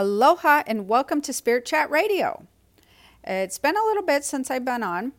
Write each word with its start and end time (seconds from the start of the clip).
Aloha 0.00 0.62
and 0.64 0.86
welcome 0.86 1.20
to 1.22 1.32
Spirit 1.32 1.66
Chat 1.66 1.90
Radio. 1.90 2.46
It's 3.24 3.58
been 3.58 3.76
a 3.76 3.84
little 3.84 4.04
bit 4.04 4.24
since 4.24 4.48
I've 4.48 4.64
been 4.64 4.84
on. 4.84 5.10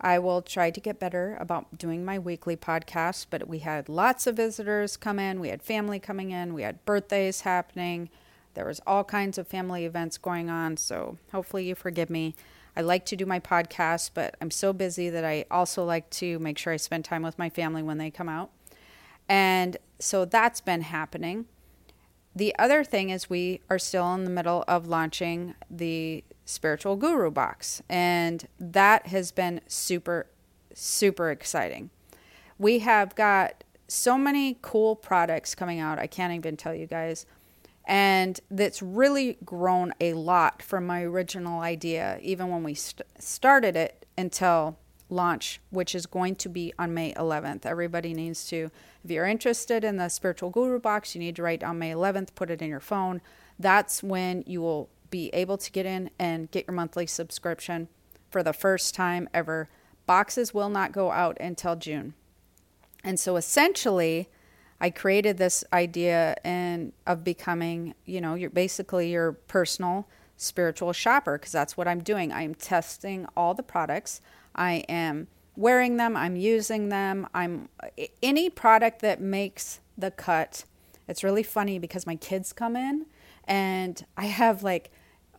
I 0.00 0.20
will 0.20 0.40
try 0.40 0.70
to 0.70 0.80
get 0.80 1.00
better 1.00 1.36
about 1.40 1.76
doing 1.76 2.04
my 2.04 2.16
weekly 2.16 2.56
podcast, 2.56 3.26
but 3.28 3.48
we 3.48 3.58
had 3.58 3.88
lots 3.88 4.28
of 4.28 4.36
visitors 4.36 4.96
come 4.96 5.18
in. 5.18 5.40
We 5.40 5.48
had 5.48 5.64
family 5.64 5.98
coming 5.98 6.30
in. 6.30 6.54
We 6.54 6.62
had 6.62 6.84
birthdays 6.84 7.40
happening. 7.40 8.08
There 8.54 8.66
was 8.66 8.80
all 8.86 9.02
kinds 9.02 9.36
of 9.36 9.48
family 9.48 9.84
events 9.84 10.16
going 10.16 10.48
on, 10.48 10.76
so 10.76 11.18
hopefully 11.32 11.66
you 11.66 11.74
forgive 11.74 12.08
me. 12.08 12.36
I 12.76 12.82
like 12.82 13.04
to 13.06 13.16
do 13.16 13.26
my 13.26 13.40
podcast, 13.40 14.12
but 14.14 14.36
I'm 14.40 14.52
so 14.52 14.72
busy 14.72 15.10
that 15.10 15.24
I 15.24 15.44
also 15.50 15.84
like 15.84 16.08
to 16.10 16.38
make 16.38 16.56
sure 16.56 16.72
I 16.72 16.76
spend 16.76 17.04
time 17.04 17.22
with 17.22 17.36
my 17.36 17.50
family 17.50 17.82
when 17.82 17.98
they 17.98 18.12
come 18.12 18.28
out. 18.28 18.52
And 19.28 19.76
so 19.98 20.24
that's 20.24 20.60
been 20.60 20.82
happening 20.82 21.46
the 22.34 22.54
other 22.58 22.84
thing 22.84 23.10
is 23.10 23.28
we 23.28 23.60
are 23.68 23.78
still 23.78 24.12
in 24.14 24.24
the 24.24 24.30
middle 24.30 24.64
of 24.68 24.86
launching 24.86 25.54
the 25.70 26.24
spiritual 26.44 26.96
guru 26.96 27.30
box 27.30 27.82
and 27.88 28.46
that 28.58 29.08
has 29.08 29.32
been 29.32 29.60
super 29.66 30.26
super 30.72 31.30
exciting. 31.30 31.90
We 32.58 32.80
have 32.80 33.14
got 33.14 33.64
so 33.90 34.16
many 34.16 34.56
cool 34.62 34.94
products 34.94 35.54
coming 35.54 35.80
out 35.80 35.98
i 35.98 36.06
can't 36.06 36.32
even 36.32 36.56
tell 36.56 36.74
you 36.74 36.86
guys 36.86 37.26
and 37.84 38.38
that's 38.50 38.80
really 38.80 39.36
grown 39.44 39.92
a 40.00 40.12
lot 40.12 40.62
from 40.62 40.86
my 40.86 41.02
original 41.02 41.60
idea 41.60 42.18
even 42.22 42.48
when 42.48 42.62
we 42.62 42.72
st- 42.72 43.06
started 43.18 43.74
it 43.74 44.06
until 44.16 44.78
launch, 45.10 45.60
which 45.70 45.94
is 45.94 46.06
going 46.06 46.36
to 46.36 46.48
be 46.48 46.72
on 46.78 46.94
May 46.94 47.12
11th. 47.14 47.66
Everybody 47.66 48.14
needs 48.14 48.46
to, 48.46 48.70
if 49.04 49.10
you're 49.10 49.26
interested 49.26 49.84
in 49.84 49.96
the 49.96 50.08
Spiritual 50.08 50.50
Guru 50.50 50.78
box, 50.78 51.14
you 51.14 51.20
need 51.20 51.36
to 51.36 51.42
write 51.42 51.62
on 51.62 51.78
May 51.78 51.90
11th, 51.90 52.34
put 52.34 52.50
it 52.50 52.62
in 52.62 52.68
your 52.68 52.80
phone. 52.80 53.20
That's 53.58 54.02
when 54.02 54.44
you 54.46 54.60
will 54.60 54.88
be 55.10 55.30
able 55.32 55.58
to 55.58 55.70
get 55.70 55.86
in 55.86 56.10
and 56.18 56.50
get 56.50 56.66
your 56.66 56.74
monthly 56.74 57.06
subscription 57.06 57.88
for 58.30 58.42
the 58.42 58.52
first 58.52 58.94
time 58.94 59.28
ever. 59.34 59.68
Boxes 60.06 60.54
will 60.54 60.68
not 60.68 60.92
go 60.92 61.10
out 61.10 61.36
until 61.40 61.76
June. 61.76 62.14
And 63.02 63.18
so 63.18 63.36
essentially, 63.36 64.28
I 64.80 64.90
created 64.90 65.36
this 65.36 65.62
idea 65.72 66.36
and 66.42 66.92
of 67.06 67.22
becoming, 67.22 67.94
you 68.06 68.20
know, 68.20 68.34
you're 68.34 68.50
basically 68.50 69.10
your 69.10 69.32
personal 69.32 70.08
spiritual 70.36 70.92
shopper 70.92 71.36
because 71.36 71.52
that's 71.52 71.76
what 71.76 71.86
I'm 71.86 72.02
doing. 72.02 72.32
I'm 72.32 72.54
testing 72.54 73.26
all 73.36 73.52
the 73.52 73.62
products. 73.62 74.22
I 74.54 74.84
am 74.88 75.28
wearing 75.56 75.96
them, 75.96 76.16
I'm 76.16 76.36
using 76.36 76.88
them. 76.88 77.26
I'm 77.34 77.68
any 78.22 78.50
product 78.50 79.00
that 79.02 79.20
makes 79.20 79.80
the 79.96 80.10
cut. 80.10 80.64
It's 81.08 81.24
really 81.24 81.42
funny 81.42 81.78
because 81.78 82.06
my 82.06 82.16
kids 82.16 82.52
come 82.52 82.76
in 82.76 83.06
and 83.44 84.04
I 84.16 84.26
have 84.26 84.62
like 84.62 84.90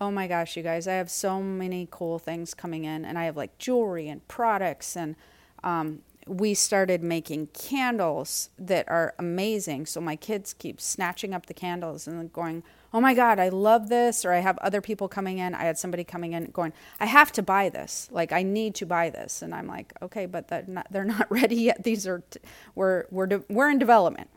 oh 0.01 0.09
my 0.09 0.25
gosh, 0.25 0.57
you 0.57 0.63
guys, 0.63 0.87
I 0.87 0.93
have 0.93 1.11
so 1.11 1.39
many 1.43 1.87
cool 1.91 2.17
things 2.17 2.55
coming 2.55 2.85
in 2.85 3.05
and 3.05 3.19
I 3.19 3.25
have 3.25 3.37
like 3.37 3.59
jewelry 3.59 4.09
and 4.09 4.27
products 4.27 4.97
and 4.97 5.15
um, 5.63 6.01
we 6.27 6.53
started 6.53 7.03
making 7.03 7.47
candles 7.47 8.49
that 8.57 8.87
are 8.89 9.13
amazing. 9.17 9.85
So 9.85 9.99
my 10.01 10.15
kids 10.15 10.53
keep 10.53 10.79
snatching 10.79 11.33
up 11.33 11.47
the 11.47 11.53
candles 11.53 12.07
and 12.07 12.31
going, 12.31 12.63
oh 12.93 13.01
my 13.01 13.13
God, 13.13 13.39
I 13.39 13.49
love 13.49 13.89
this. 13.89 14.23
Or 14.23 14.33
I 14.33 14.39
have 14.39 14.57
other 14.59 14.81
people 14.81 15.07
coming 15.07 15.39
in. 15.39 15.55
I 15.55 15.63
had 15.63 15.77
somebody 15.77 16.03
coming 16.03 16.33
in 16.33 16.45
going, 16.51 16.73
I 16.99 17.05
have 17.05 17.31
to 17.33 17.41
buy 17.41 17.69
this. 17.69 18.07
Like, 18.11 18.31
I 18.31 18.43
need 18.43 18.75
to 18.75 18.85
buy 18.85 19.09
this. 19.09 19.41
And 19.41 19.55
I'm 19.55 19.67
like, 19.67 19.93
okay, 20.01 20.25
but 20.25 20.47
they're 20.47 20.65
not, 20.67 20.87
they're 20.91 21.05
not 21.05 21.29
ready 21.31 21.55
yet. 21.55 21.83
These 21.83 22.05
are, 22.07 22.23
t- 22.29 22.39
we're, 22.75 23.05
we're, 23.09 23.27
de- 23.27 23.43
we're 23.49 23.69
in 23.69 23.79
development. 23.79 24.29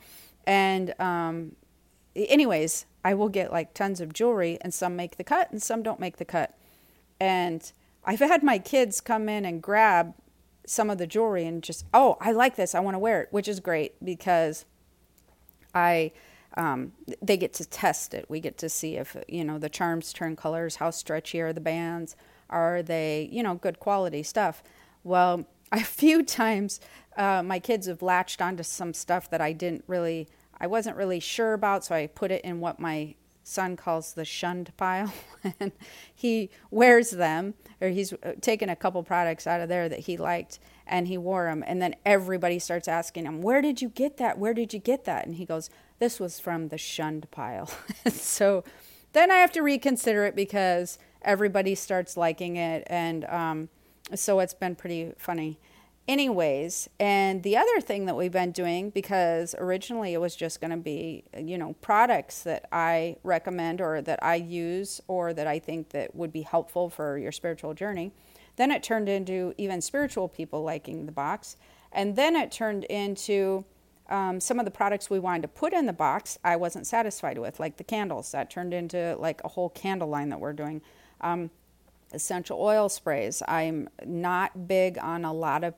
And, 0.47 0.99
um, 1.01 1.57
anyways, 2.15 2.87
I 3.05 3.15
will 3.15 3.29
get 3.29 3.53
like 3.53 3.75
tons 3.75 4.01
of 4.01 4.13
jewelry 4.13 4.59
and 4.61 4.73
some 4.73 4.97
make 4.97 5.17
the 5.17 5.25
cut 5.25 5.51
and 5.51 5.63
some 5.63 5.83
don't 5.83 6.01
make 6.01 6.17
the 6.17 6.25
cut. 6.25 6.57
And 7.21 7.71
I've 8.05 8.21
had 8.21 8.43
my 8.43 8.59
kids 8.59 9.01
come 9.01 9.29
in 9.29 9.45
and 9.45 9.63
grab 9.63 10.15
some 10.67 10.91
of 10.91 10.99
the 10.99 11.07
jewelry 11.07 11.47
and 11.47 11.63
just, 11.63 11.85
oh, 11.93 12.17
I 12.21 12.33
like 12.33 12.57
this. 12.57 12.75
I 12.75 12.81
want 12.81 12.95
to 12.95 12.99
wear 12.99 13.23
it, 13.23 13.29
which 13.31 13.49
is 13.49 13.61
great 13.61 14.03
because 14.05 14.65
I, 15.75 16.13
um, 16.57 16.93
they 17.21 17.37
get 17.37 17.53
to 17.55 17.65
test 17.65 18.15
it. 18.15 18.27
We 18.29 18.41
get 18.41 18.59
to 18.59 18.69
see 18.69 18.97
if 18.97 19.17
you 19.29 19.45
know 19.45 19.59
the 19.59 19.69
charms 19.69 20.13
turn 20.13 20.37
colors, 20.37 20.77
how 20.77 20.91
stretchy 20.91 21.41
are 21.41 21.53
the 21.53 21.61
bands, 21.61 22.17
are 22.49 22.83
they 22.83 23.29
you 23.33 23.43
know 23.43 23.55
good 23.55 23.81
quality 23.81 24.23
stuff. 24.23 24.63
Well, 25.03 25.47
a 25.73 25.81
few 25.81 26.23
times 26.23 26.81
uh, 27.17 27.43
my 27.43 27.59
kids 27.59 27.87
have 27.87 28.03
latched 28.03 28.41
onto 28.41 28.63
some 28.63 28.95
stuff 28.95 29.29
that 29.31 29.41
I 29.41 29.53
didn't 29.53 29.85
really, 29.87 30.29
I 30.61 30.67
wasn't 30.67 30.97
really 30.97 31.21
sure 31.21 31.53
about, 31.53 31.85
so 31.85 31.95
I 31.95 32.07
put 32.07 32.31
it 32.31 32.45
in 32.45 32.61
what 32.61 32.79
my 32.79 33.15
son 33.45 33.77
calls 33.77 34.15
the 34.15 34.25
shunned 34.25 34.77
pile, 34.77 35.13
and 35.61 35.71
he 36.13 36.51
wears 36.71 37.11
them, 37.11 37.55
or 37.81 37.89
he's 37.89 38.13
uh, 38.13 38.33
taken 38.41 38.69
a 38.69 38.77
couple 38.77 39.03
products 39.05 39.47
out 39.47 39.61
of 39.61 39.69
there 39.69 39.89
that 39.89 40.01
he 40.01 40.17
liked, 40.17 40.59
and 40.87 41.07
he 41.07 41.17
wore 41.17 41.45
them, 41.45 41.63
and 41.67 41.81
then 41.81 41.95
everybody 42.05 42.59
starts 42.59 42.89
asking 42.89 43.27
him, 43.27 43.41
"Where 43.43 43.63
did 43.63 43.81
you 43.81 43.89
get 43.89 44.17
that? 44.17 44.39
Where 44.39 44.55
did 44.55 44.75
you 44.75 44.81
get 44.81 45.05
that?" 45.05 45.27
And 45.27 45.37
he 45.37 45.45
goes, 45.45 45.71
this 45.99 46.21
was 46.21 46.41
from 46.41 46.69
the 46.69 46.79
shunned 46.79 47.31
pile. 47.31 47.71
so 48.09 48.65
then 49.13 49.31
I 49.31 49.37
have 49.37 49.53
to 49.53 49.63
reconsider 49.63 50.25
it 50.25 50.35
because 50.35 50.99
everybody 51.23 51.75
starts 51.75 52.17
liking 52.17 52.57
it. 52.57 52.85
And 52.89 53.25
um, 53.27 53.69
so 54.15 54.41
it's 54.41 54.55
been 54.55 54.75
pretty 54.75 55.13
funny. 55.17 55.59
Anyways, 56.07 56.91
and 57.01 57.43
the 57.43 57.57
other 57.57 57.81
thing 57.81 58.05
that 58.07 58.15
we've 58.15 58.33
been 58.33 58.53
doing, 58.53 58.91
because 58.91 59.55
originally 59.57 60.13
it 60.13 60.21
was 60.21 60.37
just 60.37 60.61
going 60.61 60.71
to 60.71 60.77
be, 60.77 61.25
you 61.39 61.57
know, 61.57 61.75
products 61.81 62.43
that 62.43 62.69
I 62.71 63.17
recommend 63.23 63.81
or 63.81 64.03
that 64.03 64.23
I 64.23 64.35
use 64.35 65.01
or 65.09 65.33
that 65.33 65.47
I 65.47 65.59
think 65.59 65.91
that 65.91 66.15
would 66.15 66.31
be 66.31 66.43
helpful 66.43 66.91
for 66.91 67.17
your 67.17 67.33
spiritual 67.33 67.73
journey. 67.73 68.13
Then 68.57 68.71
it 68.71 68.83
turned 68.83 69.09
into 69.09 69.55
even 69.57 69.81
spiritual 69.81 70.29
people 70.29 70.63
liking 70.63 71.07
the 71.07 71.13
box. 71.13 71.57
And 71.91 72.17
then 72.17 72.37
it 72.37 72.53
turned 72.53 72.85
into 72.85 73.65
um, 74.11 74.41
some 74.41 74.59
of 74.59 74.67
the 74.67 74.71
products 74.71 75.09
we 75.09 75.19
wanted 75.19 75.43
to 75.43 75.49
put 75.49 75.73
in 75.73 75.87
the 75.87 75.95
box, 75.95 76.39
I 76.45 76.57
wasn't 76.57 76.87
satisfied 76.87 77.39
with, 77.39 77.59
like 77.59 77.79
the 77.79 77.85
candles. 77.85 78.31
That 78.33 78.51
turned 78.51 78.75
into 78.75 79.17
like 79.19 79.41
a 79.43 79.49
whole 79.49 79.71
candle 79.71 80.09
line 80.09 80.29
that 80.29 80.41
we're 80.41 80.53
doing. 80.53 80.83
Um, 81.23 81.51
essential 82.13 82.61
oil 82.61 82.89
sprays. 82.89 83.43
I'm 83.49 83.89
not 84.05 84.69
big 84.69 84.99
on 84.99 85.25
a 85.25 85.33
lot 85.33 85.65
of 85.65 85.75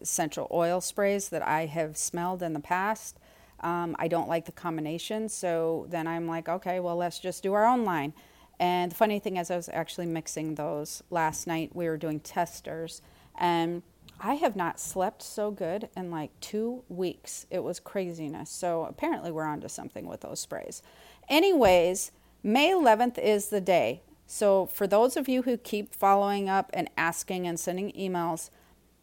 essential 0.00 0.48
oil 0.52 0.80
sprays 0.80 1.28
that 1.30 1.46
I 1.46 1.66
have 1.66 1.96
smelled 1.96 2.42
in 2.42 2.52
the 2.52 2.60
past. 2.60 3.18
Um, 3.60 3.96
I 3.98 4.08
don't 4.08 4.28
like 4.28 4.46
the 4.46 4.52
combination, 4.52 5.28
so 5.28 5.86
then 5.88 6.06
I'm 6.06 6.26
like, 6.26 6.48
okay, 6.48 6.80
well, 6.80 6.96
let's 6.96 7.18
just 7.18 7.42
do 7.42 7.54
our 7.54 7.66
own 7.66 7.84
line. 7.84 8.12
And 8.60 8.90
the 8.90 8.96
funny 8.96 9.18
thing 9.18 9.36
is, 9.36 9.50
I 9.50 9.56
was 9.56 9.68
actually 9.72 10.06
mixing 10.06 10.54
those 10.54 11.02
last 11.10 11.46
night. 11.46 11.74
We 11.74 11.88
were 11.88 11.96
doing 11.96 12.20
testers, 12.20 13.00
and 13.36 13.82
I 14.20 14.34
have 14.34 14.54
not 14.54 14.78
slept 14.78 15.22
so 15.22 15.50
good 15.50 15.88
in 15.96 16.10
like 16.10 16.30
two 16.40 16.84
weeks. 16.88 17.46
It 17.50 17.64
was 17.64 17.80
craziness. 17.80 18.50
So 18.50 18.84
apparently, 18.84 19.32
we're 19.32 19.44
onto 19.44 19.68
something 19.68 20.06
with 20.06 20.20
those 20.20 20.40
sprays. 20.40 20.82
Anyways, 21.28 22.12
May 22.42 22.70
11th 22.70 23.18
is 23.18 23.48
the 23.48 23.60
day. 23.62 24.02
So, 24.26 24.66
for 24.66 24.86
those 24.86 25.16
of 25.16 25.28
you 25.28 25.42
who 25.42 25.56
keep 25.56 25.94
following 25.94 26.48
up 26.48 26.70
and 26.74 26.90
asking 26.96 27.46
and 27.46 27.58
sending 27.58 27.92
emails, 27.92 28.50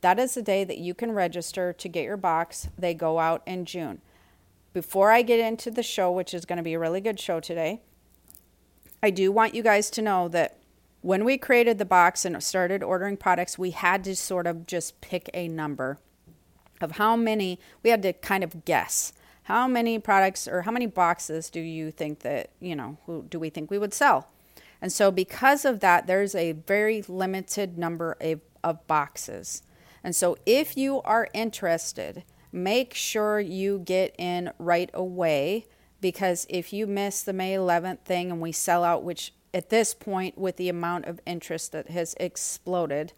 that 0.02 0.20
is 0.20 0.34
the 0.34 0.42
day 0.42 0.64
that 0.64 0.78
you 0.78 0.94
can 0.94 1.12
register 1.12 1.74
to 1.74 1.88
get 1.88 2.04
your 2.04 2.18
box. 2.18 2.68
They 2.78 2.94
go 2.94 3.20
out 3.20 3.42
in 3.46 3.66
June. 3.66 4.02
Before 4.74 5.12
I 5.12 5.22
get 5.22 5.40
into 5.40 5.70
the 5.70 5.84
show, 5.84 6.12
which 6.12 6.34
is 6.34 6.46
going 6.46 6.58
to 6.58 6.64
be 6.64 6.74
a 6.74 6.80
really 6.80 7.02
good 7.02 7.20
show 7.20 7.40
today, 7.40 7.82
I 9.04 9.10
do 9.10 9.32
want 9.32 9.56
you 9.56 9.64
guys 9.64 9.90
to 9.92 10.02
know 10.02 10.28
that 10.30 10.58
when 11.02 11.26
we 11.26 11.38
created 11.38 11.78
the 11.78 11.86
box 11.86 12.26
and 12.26 12.42
started 12.44 12.84
ordering 12.84 13.18
products, 13.18 13.58
we 13.58 13.72
had 13.72 14.04
to 14.04 14.16
sort 14.16 14.48
of 14.48 14.68
just 14.68 15.02
pick 15.02 15.30
a 15.34 15.48
number 15.48 15.98
of 16.80 16.94
how 16.94 17.16
many, 17.16 17.60
we 17.84 17.90
had 17.90 18.02
to 18.04 18.14
kind 18.14 18.44
of 18.44 18.66
guess 18.66 19.14
how 19.44 19.68
many 19.68 19.98
products 20.00 20.48
or 20.48 20.62
how 20.62 20.72
many 20.72 20.86
boxes 20.86 21.50
do 21.50 21.60
you 21.60 21.92
think 21.92 22.20
that, 22.20 22.52
you 22.60 22.76
know, 22.76 22.98
who 23.06 23.26
do 23.30 23.40
we 23.40 23.50
think 23.50 23.72
we 23.72 23.78
would 23.78 23.94
sell? 23.94 24.30
And 24.82 24.92
so, 24.92 25.12
because 25.12 25.66
of 25.66 25.80
that, 25.80 26.08
there's 26.08 26.34
a 26.34 26.54
very 26.54 27.04
limited 27.08 27.78
number 27.78 28.18
of, 28.22 28.40
of 28.64 28.86
boxes. 28.88 29.64
And 30.04 30.16
so, 30.16 30.38
if 30.46 30.76
you 30.78 31.02
are 31.04 31.28
interested, 31.34 32.24
make 32.52 32.94
sure 32.94 33.40
you 33.40 33.80
get 33.80 34.16
in 34.18 34.52
right 34.58 34.90
away 34.94 35.66
because 36.02 36.48
if 36.50 36.74
you 36.74 36.88
miss 36.88 37.22
the 37.22 37.34
May 37.34 37.54
11th 37.54 38.00
thing 38.00 38.32
and 38.32 38.42
we 38.42 38.52
sell 38.52 38.84
out, 38.84 39.04
which 39.04 39.34
at 39.54 39.70
this 39.70 39.94
point, 39.94 40.38
with 40.38 40.58
the 40.58 40.70
amount 40.70 41.06
of 41.06 41.20
interest 41.26 41.72
that 41.74 41.90
has 41.90 42.16
exploded, 42.20 43.14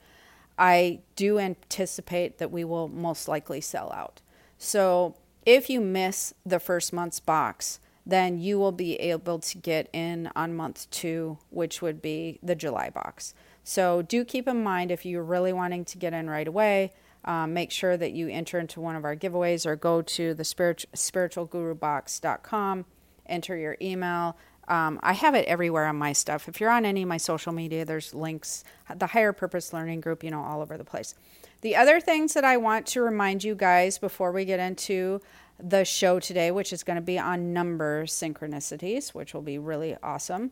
I 0.58 1.00
do 1.16 1.40
anticipate 1.40 2.38
that 2.38 2.52
we 2.52 2.64
will 2.64 2.88
most 2.88 3.28
likely 3.28 3.62
sell 3.62 3.92
out. 3.92 4.22
So 4.58 5.16
if 5.46 5.70
you 5.70 5.80
miss 5.80 6.34
the 6.46 6.60
first 6.60 6.94
month's 6.94 7.20
box, 7.20 7.80
then 8.06 8.40
you 8.40 8.60
will 8.60 8.72
be 8.72 8.96
able 8.96 9.40
to 9.40 9.58
get 9.58 9.90
in 9.94 10.30
on 10.36 10.56
month 10.56 10.90
two, 10.90 11.38
which 11.50 11.82
would 11.82 12.02
be 12.02 12.40
the 12.44 12.56
July 12.56 12.90
box. 12.90 13.34
So 13.64 14.02
do 14.02 14.26
keep 14.26 14.48
in 14.48 14.64
mind 14.64 14.92
if 14.92 15.06
you're 15.06 15.24
really 15.24 15.54
wanting 15.54 15.86
to 15.86 15.98
get 15.98 16.14
in 16.14 16.30
right 16.30 16.48
away, 16.48 16.92
um, 17.26 17.54
make 17.54 17.72
sure 17.72 17.96
that 17.96 18.12
you 18.12 18.28
enter 18.28 18.60
into 18.60 18.82
one 18.82 18.96
of 18.96 19.06
our 19.06 19.16
giveaways 19.16 19.66
or 19.66 19.76
go 19.76 20.02
to 20.02 20.34
the 20.34 20.44
spirit, 20.44 20.86
spiritualgurubox.com, 20.94 22.86
enter 23.26 23.56
your 23.58 23.78
email, 23.82 24.36
Um, 24.68 25.00
I 25.04 25.14
have 25.14 25.36
it 25.36 25.46
everywhere 25.46 25.86
on 25.88 25.98
my 25.98 26.14
stuff. 26.14 26.48
If 26.48 26.62
you're 26.62 26.70
on 26.70 26.86
any 26.86 27.02
of 27.02 27.10
my 27.10 27.18
social 27.18 27.52
media, 27.52 27.84
there's 27.84 28.14
links. 28.14 28.64
The 28.96 29.08
Higher 29.08 29.34
Purpose 29.34 29.74
Learning 29.74 30.00
Group, 30.00 30.24
you 30.24 30.32
know, 30.32 30.42
all 30.42 30.62
over 30.62 30.78
the 30.78 30.86
place. 30.86 31.16
The 31.62 31.76
other 31.76 32.00
things 32.00 32.34
that 32.34 32.46
I 32.46 32.58
want 32.58 32.86
to 32.88 33.02
remind 33.02 33.44
you 33.44 33.56
guys 33.56 33.98
before 33.98 34.32
we 34.32 34.46
get 34.46 34.60
into 34.60 35.22
the 35.60 35.86
show 35.86 36.20
today, 36.20 36.52
which 36.52 36.74
is 36.74 36.84
going 36.84 36.96
to 36.96 37.02
be 37.02 37.20
on 37.20 37.54
number 37.54 38.06
synchronicities, 38.06 39.14
which 39.14 39.34
will 39.34 39.42
be 39.42 39.58
really 39.58 39.98
awesome, 40.02 40.52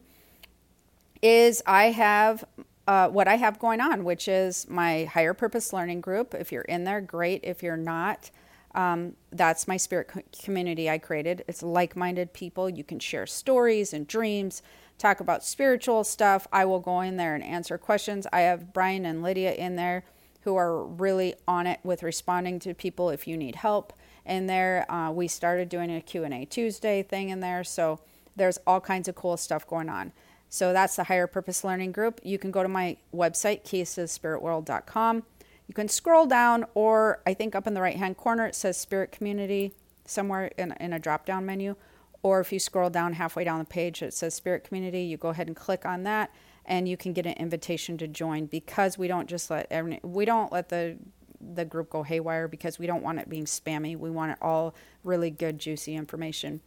is 1.22 1.62
I 1.66 1.92
have 1.92 2.44
uh, 2.88 3.10
what 3.10 3.28
I 3.28 3.36
have 3.36 3.60
going 3.60 3.82
on, 3.82 4.04
which 4.04 4.28
is 4.28 4.68
my 4.70 5.06
Higher 5.06 5.34
Purpose 5.34 5.72
Learning 5.72 6.02
Group. 6.02 6.34
If 6.34 6.52
you're 6.52 6.64
in 6.64 6.84
there, 6.84 7.02
great. 7.02 7.42
If 7.44 7.62
you're 7.62 7.78
not, 7.78 8.32
um, 8.74 9.14
that's 9.32 9.68
my 9.68 9.78
spirit 9.78 10.12
community 10.44 10.90
I 10.90 10.98
created. 10.98 11.44
It's 11.48 11.62
like 11.62 11.96
minded 11.96 12.34
people. 12.34 12.70
You 12.70 12.84
can 12.84 13.00
share 13.00 13.28
stories 13.28 13.94
and 13.94 14.08
dreams, 14.08 14.62
talk 14.98 15.20
about 15.20 15.44
spiritual 15.44 16.04
stuff. 16.04 16.48
I 16.52 16.66
will 16.66 16.80
go 16.80 17.02
in 17.02 17.18
there 17.18 17.36
and 17.36 17.44
answer 17.44 17.78
questions. 17.78 18.26
I 18.34 18.42
have 18.42 18.74
Brian 18.74 19.06
and 19.06 19.22
Lydia 19.22 19.54
in 19.54 19.76
there 19.76 20.04
who 20.42 20.56
are 20.56 20.84
really 20.84 21.36
on 21.48 21.68
it 21.68 21.80
with 21.84 22.04
responding 22.04 22.60
to 22.60 22.74
people 22.74 23.10
if 23.10 23.28
you 23.28 23.38
need 23.38 23.56
help. 23.56 23.94
In 24.26 24.48
there, 24.48 24.92
uh, 24.92 25.12
we 25.12 25.28
started 25.28 25.70
doing 25.70 25.92
a 25.92 26.02
Q&A 26.02 26.46
Tuesday 26.46 27.04
thing 27.04 27.30
in 27.30 27.40
there. 27.40 27.64
So 27.64 28.00
there's 28.36 28.58
all 28.66 28.82
kinds 28.82 29.08
of 29.08 29.16
cool 29.16 29.38
stuff 29.38 29.68
going 29.68 29.90
on. 29.90 30.14
So 30.52 30.72
that's 30.72 30.96
the 30.96 31.06
Higher 31.06 31.26
Purpose 31.26 31.64
Learning 31.64 31.92
Group. 31.92 32.20
You 32.24 32.38
can 32.38 32.52
go 32.52 32.62
to 32.62 32.70
my 32.70 32.98
website, 33.12 33.64
keysspiritworld.com 33.64 35.24
you 35.72 35.74
can 35.74 35.88
scroll 35.88 36.26
down, 36.26 36.66
or 36.74 37.22
I 37.26 37.34
think 37.34 37.56
up 37.56 37.66
in 37.66 37.76
the 37.76 37.82
right 37.82 37.96
hand 37.96 38.18
corner 38.18 38.46
it 38.46 38.56
says 38.56 38.76
Spirit 38.76 39.14
Community 39.14 39.72
somewhere 40.04 40.52
in, 40.58 40.74
in 40.82 40.92
a 40.92 41.00
drop 41.00 41.26
down 41.26 41.46
menu. 41.46 41.78
Or 42.24 42.42
if 42.42 42.52
you 42.52 42.60
scroll 42.60 42.90
down 42.90 43.14
halfway 43.14 43.46
down 43.46 43.60
the 43.60 43.64
page, 43.64 44.02
it 44.02 44.14
says 44.14 44.34
Spirit 44.34 44.66
Community. 44.66 45.04
You 45.04 45.16
go 45.16 45.30
ahead 45.30 45.48
and 45.48 45.56
click 45.56 45.86
on 45.86 46.04
that, 46.04 46.30
and 46.66 46.90
you 46.90 46.98
can 46.98 47.14
get 47.14 47.26
an 47.26 47.36
invitation 47.38 47.98
to 48.00 48.08
join 48.10 48.48
because 48.48 48.98
we 48.98 49.08
don't 49.08 49.30
just 49.30 49.50
let 49.50 49.66
every, 49.72 50.02
we 50.04 50.26
don't 50.26 50.52
let 50.52 50.68
the 50.68 50.98
the 51.40 51.64
group 51.64 51.90
go 51.90 52.04
haywire 52.04 52.50
because 52.50 52.78
we 52.78 52.86
don't 52.86 53.02
want 53.02 53.20
it 53.20 53.30
being 53.30 53.46
spammy. 53.46 53.98
We 53.98 54.10
want 54.10 54.34
it 54.34 54.40
all 54.42 54.76
really 55.06 55.32
good, 55.32 55.58
juicy 55.58 55.96
information. 55.96 56.60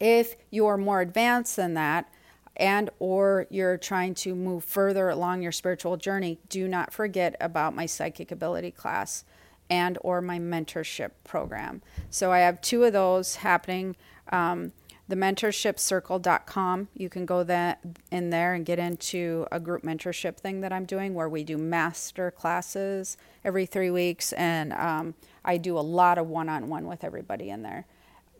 If 0.00 0.36
you 0.50 0.66
are 0.68 0.78
more 0.78 1.02
advanced 1.02 1.56
than 1.56 1.74
that, 1.74 2.10
and 2.56 2.90
or 2.98 3.46
you're 3.50 3.76
trying 3.76 4.14
to 4.14 4.34
move 4.34 4.64
further 4.64 5.08
along 5.08 5.42
your 5.42 5.52
spiritual 5.52 5.96
journey 5.96 6.38
do 6.48 6.66
not 6.66 6.92
forget 6.92 7.36
about 7.40 7.74
my 7.74 7.86
psychic 7.86 8.30
ability 8.32 8.70
class 8.70 9.24
and 9.68 9.98
or 10.00 10.20
my 10.20 10.38
mentorship 10.38 11.10
program. 11.24 11.82
So 12.10 12.32
i 12.32 12.38
have 12.38 12.60
two 12.60 12.84
of 12.84 12.92
those 12.92 13.36
happening 13.36 13.96
um, 14.32 14.72
the 15.08 15.16
mentorshipcircle.com 15.16 16.88
you 16.94 17.08
can 17.08 17.26
go 17.26 17.44
that 17.44 17.80
in 18.10 18.30
there 18.30 18.54
and 18.54 18.64
get 18.64 18.78
into 18.78 19.46
a 19.52 19.60
group 19.60 19.82
mentorship 19.82 20.36
thing 20.36 20.62
that 20.62 20.72
i'm 20.72 20.84
doing 20.84 21.14
where 21.14 21.28
we 21.28 21.44
do 21.44 21.56
master 21.56 22.30
classes 22.30 23.16
every 23.44 23.66
three 23.66 23.90
weeks. 23.90 24.32
And 24.32 24.72
um, 24.72 25.14
i 25.44 25.56
do 25.58 25.78
a 25.78 25.80
lot 25.80 26.18
of 26.18 26.28
one-on-one 26.28 26.86
with 26.86 27.04
everybody 27.04 27.50
in 27.50 27.62
there 27.62 27.86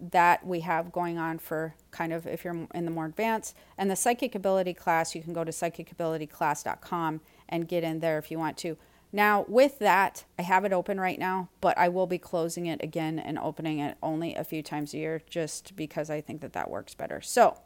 that 0.01 0.47
we 0.47 0.61
have 0.61 0.93
going 0.93 1.19
on 1.19 1.39
for 1.39 1.75
kind 1.91 2.13
of 2.13 2.27
if 2.27 2.45
you're 2.45 2.67
in 2.75 2.85
the 2.85 2.91
more 2.91 3.07
advanced. 3.07 3.57
And 3.79 3.91
the 3.91 3.97
psychic 3.97 4.35
ability 4.35 4.75
class, 4.75 5.15
you 5.15 5.23
can 5.23 5.33
go 5.33 5.45
to 5.45 5.53
psychicabilityclass.com 5.53 7.21
and 7.49 7.69
get 7.69 7.85
in 7.85 8.01
there 8.01 8.19
if 8.19 8.31
you 8.31 8.39
want 8.39 8.57
to. 8.59 8.77
Now, 9.13 9.45
with 9.49 9.79
that, 9.79 10.25
I 10.39 10.43
have 10.43 10.65
it 10.65 10.73
open 10.73 11.01
right 11.01 11.19
now, 11.19 11.49
but 11.61 11.79
I 11.79 11.89
will 11.89 12.07
be 12.07 12.19
closing 12.19 12.67
it 12.67 12.83
again 12.83 13.19
and 13.19 13.39
opening 13.39 13.79
it 13.79 13.97
only 14.03 14.35
a 14.35 14.45
few 14.45 14.63
times 14.63 14.93
a 14.93 14.99
year 14.99 15.23
just 15.29 15.77
because 15.77 16.11
I 16.11 16.21
think 16.21 16.41
that 16.41 16.53
that 16.55 16.71
works 16.71 16.95
better. 16.95 17.21
So, 17.21 17.59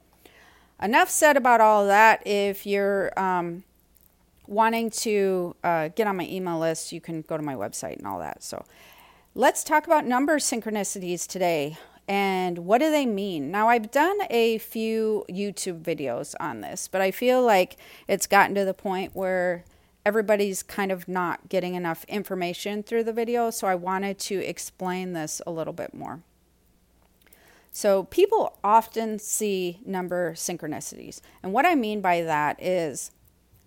enough 0.80 1.10
said 1.10 1.36
about 1.36 1.60
all 1.60 1.86
that. 1.86 2.24
If 2.26 2.66
you're 2.66 3.18
um, 3.18 3.64
wanting 4.46 4.90
to 4.90 5.56
uh, 5.64 5.88
get 5.88 6.06
on 6.06 6.16
my 6.16 6.26
email 6.26 6.58
list, 6.58 6.92
you 6.92 7.00
can 7.00 7.22
go 7.22 7.36
to 7.36 7.42
my 7.42 7.54
website 7.54 7.96
and 7.96 8.06
all 8.06 8.18
that. 8.20 8.42
So, 8.42 8.64
let's 9.34 9.64
talk 9.64 9.86
about 9.86 10.06
number 10.06 10.38
synchronicities 10.38 11.26
today 11.26 11.78
and 12.10 12.58
what 12.66 12.78
do 12.78 12.90
they 12.90 13.06
mean? 13.06 13.52
Now, 13.52 13.68
I've 13.68 13.92
done 13.92 14.18
a 14.30 14.58
few 14.58 15.24
YouTube 15.30 15.80
videos 15.80 16.34
on 16.40 16.60
this, 16.60 16.88
but 16.88 17.00
I 17.00 17.12
feel 17.12 17.40
like 17.40 17.76
it's 18.08 18.26
gotten 18.26 18.52
to 18.56 18.64
the 18.64 18.74
point 18.74 19.14
where 19.14 19.64
everybody's 20.04 20.64
kind 20.64 20.90
of 20.90 21.06
not 21.06 21.48
getting 21.48 21.76
enough 21.76 22.02
information 22.08 22.82
through 22.82 23.04
the 23.04 23.12
video, 23.12 23.50
so 23.50 23.68
I 23.68 23.76
wanted 23.76 24.18
to 24.18 24.44
explain 24.44 25.12
this 25.12 25.40
a 25.46 25.52
little 25.52 25.72
bit 25.72 25.94
more. 25.94 26.18
So, 27.70 28.02
people 28.02 28.58
often 28.64 29.20
see 29.20 29.78
number 29.86 30.32
synchronicities, 30.32 31.20
and 31.44 31.52
what 31.52 31.64
I 31.64 31.76
mean 31.76 32.00
by 32.00 32.22
that 32.22 32.60
is 32.60 33.12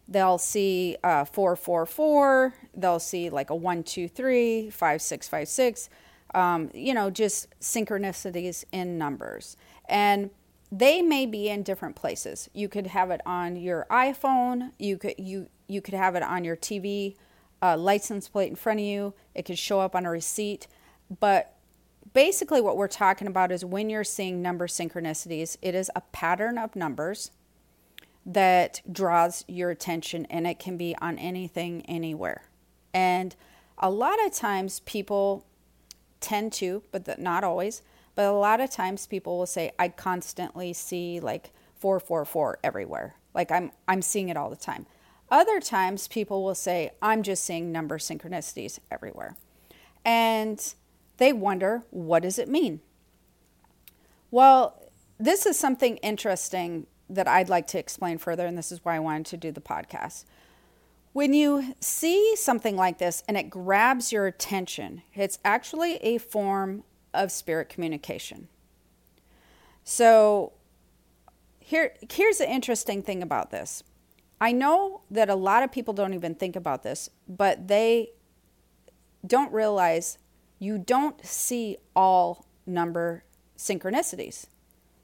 they'll 0.05 0.37
see 0.37 0.97
uh, 1.01 1.23
444, 1.23 2.55
they'll 2.75 2.99
see 2.99 3.29
like 3.29 3.49
a 3.49 3.55
123, 3.55 4.69
5656 4.69 5.89
um, 6.33 6.69
you 6.73 6.93
know, 6.93 7.09
just 7.09 7.47
synchronicities 7.59 8.65
in 8.71 8.97
numbers. 8.97 9.57
And 9.87 10.29
they 10.71 11.01
may 11.01 11.25
be 11.25 11.49
in 11.49 11.63
different 11.63 11.95
places. 11.95 12.49
You 12.53 12.67
could 12.67 12.87
have 12.87 13.11
it 13.11 13.21
on 13.25 13.55
your 13.55 13.85
iPhone. 13.91 14.71
You 14.79 14.97
could 14.97 15.15
you 15.17 15.47
you 15.67 15.81
could 15.81 15.93
have 15.93 16.15
it 16.15 16.23
on 16.23 16.43
your 16.43 16.55
TV 16.55 17.15
uh, 17.61 17.77
license 17.77 18.27
plate 18.27 18.49
in 18.49 18.55
front 18.55 18.79
of 18.79 18.85
you. 18.85 19.13
It 19.35 19.43
could 19.43 19.57
show 19.57 19.79
up 19.79 19.95
on 19.95 20.05
a 20.05 20.09
receipt. 20.09 20.67
But 21.19 21.55
basically, 22.13 22.59
what 22.59 22.75
we're 22.75 22.87
talking 22.87 23.27
about 23.27 23.51
is 23.51 23.63
when 23.63 23.89
you're 23.89 24.03
seeing 24.03 24.41
number 24.41 24.67
synchronicities, 24.67 25.57
it 25.61 25.75
is 25.75 25.91
a 25.95 26.01
pattern 26.01 26.57
of 26.57 26.75
numbers 26.75 27.31
that 28.25 28.81
draws 28.91 29.43
your 29.47 29.69
attention, 29.69 30.25
and 30.29 30.47
it 30.47 30.57
can 30.57 30.77
be 30.77 30.95
on 31.01 31.19
anything, 31.19 31.85
anywhere. 31.87 32.43
And 32.93 33.35
a 33.77 33.89
lot 33.89 34.23
of 34.25 34.33
times, 34.33 34.79
people 34.81 35.45
tend 36.23 36.53
to, 36.53 36.81
but 36.91 37.05
the, 37.05 37.15
not 37.19 37.43
always. 37.43 37.83
But 38.15 38.25
a 38.25 38.31
lot 38.31 38.59
of 38.59 38.69
times 38.69 39.05
people 39.05 39.37
will 39.37 39.45
say, 39.45 39.71
I 39.77 39.89
constantly 39.89 40.73
see 40.73 41.19
like 41.19 41.51
444 41.75 42.59
everywhere. 42.63 43.15
Like 43.33 43.51
I'm, 43.51 43.71
I'm 43.87 44.01
seeing 44.01 44.29
it 44.29 44.37
all 44.37 44.49
the 44.49 44.55
time. 44.55 44.85
Other 45.29 45.59
times 45.59 46.07
people 46.07 46.43
will 46.43 46.55
say, 46.55 46.91
I'm 47.01 47.23
just 47.23 47.43
seeing 47.43 47.71
number 47.71 47.97
synchronicities 47.97 48.79
everywhere. 48.91 49.35
And 50.05 50.73
they 51.17 51.33
wonder, 51.33 51.83
what 51.89 52.23
does 52.23 52.37
it 52.37 52.47
mean? 52.47 52.81
Well, 54.29 54.91
this 55.19 55.45
is 55.45 55.57
something 55.57 55.97
interesting 55.97 56.87
that 57.09 57.27
I'd 57.27 57.49
like 57.49 57.67
to 57.67 57.79
explain 57.79 58.17
further, 58.17 58.45
and 58.45 58.57
this 58.57 58.71
is 58.71 58.83
why 58.83 58.95
I 58.95 58.99
wanted 58.99 59.25
to 59.27 59.37
do 59.37 59.51
the 59.51 59.61
podcast. 59.61 60.25
When 61.13 61.33
you 61.33 61.75
see 61.79 62.35
something 62.35 62.75
like 62.75 62.97
this 62.97 63.23
and 63.27 63.37
it 63.37 63.49
grabs 63.49 64.11
your 64.11 64.25
attention, 64.25 65.03
it's 65.13 65.37
actually 65.45 65.97
a 65.97 66.17
form 66.17 66.83
of 67.13 67.31
spirit 67.31 67.69
communication. 67.69 68.47
So, 69.83 70.53
here, 71.59 71.93
here's 72.11 72.39
the 72.39 72.49
interesting 72.49 73.03
thing 73.03 73.21
about 73.21 73.51
this. 73.51 73.83
I 74.41 74.51
know 74.51 75.01
that 75.11 75.29
a 75.29 75.35
lot 75.35 75.63
of 75.63 75.71
people 75.71 75.93
don't 75.93 76.13
even 76.13 76.35
think 76.35 76.55
about 76.55 76.83
this, 76.83 77.09
but 77.27 77.67
they 77.67 78.11
don't 79.25 79.53
realize 79.53 80.17
you 80.59 80.77
don't 80.77 81.23
see 81.25 81.77
all 81.95 82.45
number 82.65 83.23
synchronicities. 83.57 84.47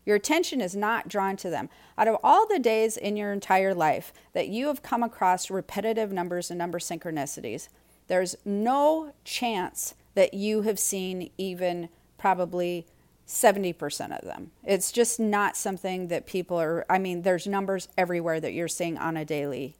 Your 0.10 0.16
attention 0.16 0.60
is 0.60 0.76
not 0.76 1.08
drawn 1.08 1.38
to 1.38 1.52
them. 1.52 1.70
Out 1.96 2.08
of 2.08 2.18
all 2.24 2.48
the 2.48 2.58
days 2.58 2.98
in 2.98 3.16
your 3.16 3.32
entire 3.32 3.76
life 3.76 4.12
that 4.34 4.48
you 4.48 4.66
have 4.66 4.82
come 4.82 5.04
across 5.04 5.52
repetitive 5.52 6.12
numbers 6.12 6.50
and 6.50 6.58
number 6.58 6.80
synchronicities, 6.80 7.70
there's 8.08 8.36
no 8.44 9.14
chance 9.24 9.94
that 10.16 10.34
you 10.34 10.64
have 10.64 10.80
seen 10.80 11.30
even 11.38 11.90
probably 12.18 12.88
70% 13.28 14.18
of 14.18 14.26
them. 14.26 14.50
It's 14.64 14.92
just 14.92 15.20
not 15.20 15.56
something 15.56 16.08
that 16.08 16.26
people 16.26 16.60
are, 16.60 16.88
I 16.90 16.98
mean, 16.98 17.22
there's 17.22 17.46
numbers 17.46 17.88
everywhere 17.96 18.40
that 18.40 18.54
you're 18.54 18.68
seeing 18.68 18.98
on 18.98 19.16
a 19.16 19.24
daily, 19.24 19.76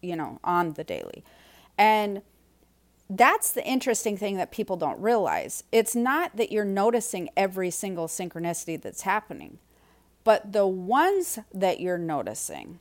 you 0.00 0.16
know, 0.16 0.40
on 0.42 0.72
the 0.72 0.84
daily. 0.84 1.22
And 1.76 2.22
that's 3.10 3.52
the 3.52 3.62
interesting 3.62 4.16
thing 4.16 4.38
that 4.38 4.50
people 4.50 4.78
don't 4.78 4.98
realize. 5.02 5.64
It's 5.70 5.94
not 5.94 6.34
that 6.38 6.50
you're 6.50 6.64
noticing 6.64 7.28
every 7.36 7.70
single 7.70 8.06
synchronicity 8.06 8.80
that's 8.80 9.02
happening. 9.02 9.58
But 10.26 10.52
the 10.52 10.66
ones 10.66 11.38
that 11.54 11.78
you're 11.78 11.98
noticing, 11.98 12.80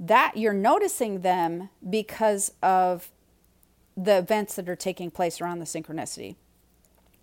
that 0.00 0.36
you're 0.36 0.52
noticing 0.52 1.20
them 1.20 1.68
because 1.88 2.50
of 2.60 3.12
the 3.96 4.18
events 4.18 4.56
that 4.56 4.68
are 4.68 4.74
taking 4.74 5.12
place 5.12 5.40
around 5.40 5.60
the 5.60 5.64
synchronicity. 5.64 6.34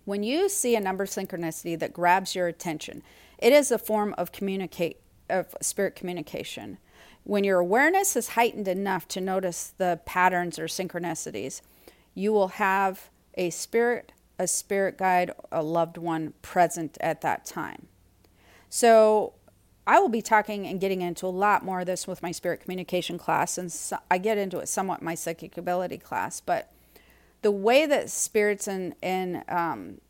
When 0.06 0.22
you 0.22 0.48
see 0.48 0.74
a 0.76 0.80
number 0.80 1.04
synchronicity 1.04 1.78
that 1.78 1.92
grabs 1.92 2.34
your 2.34 2.48
attention, 2.48 3.02
it 3.36 3.52
is 3.52 3.70
a 3.70 3.76
form 3.76 4.14
of 4.16 4.32
communicate 4.32 4.98
of 5.28 5.54
spirit 5.60 5.94
communication. 5.94 6.78
When 7.24 7.44
your 7.44 7.58
awareness 7.58 8.16
is 8.16 8.28
heightened 8.28 8.66
enough 8.66 9.06
to 9.08 9.20
notice 9.20 9.74
the 9.76 10.00
patterns 10.06 10.58
or 10.58 10.68
synchronicities, 10.68 11.60
you 12.14 12.32
will 12.32 12.48
have 12.48 13.10
a 13.34 13.50
spirit, 13.50 14.12
a 14.38 14.46
spirit 14.46 14.96
guide, 14.96 15.32
a 15.52 15.62
loved 15.62 15.98
one 15.98 16.32
present 16.40 16.96
at 17.02 17.20
that 17.20 17.44
time. 17.44 17.88
So 18.74 19.34
I 19.86 20.00
will 20.00 20.08
be 20.08 20.22
talking 20.22 20.66
and 20.66 20.80
getting 20.80 21.02
into 21.02 21.26
a 21.26 21.28
lot 21.28 21.62
more 21.62 21.80
of 21.80 21.86
this 21.86 22.06
with 22.06 22.22
my 22.22 22.30
spirit 22.30 22.62
communication 22.62 23.18
class, 23.18 23.58
and 23.58 23.70
so 23.70 23.98
I 24.10 24.16
get 24.16 24.38
into 24.38 24.60
it 24.60 24.68
somewhat 24.70 25.02
my 25.02 25.14
psychic 25.14 25.58
ability 25.58 25.98
class. 25.98 26.40
But 26.40 26.72
the 27.42 27.50
way 27.50 27.84
that 27.84 28.08
spirits 28.08 28.66
and, 28.66 28.94
and 29.02 29.44
um, 29.46 30.00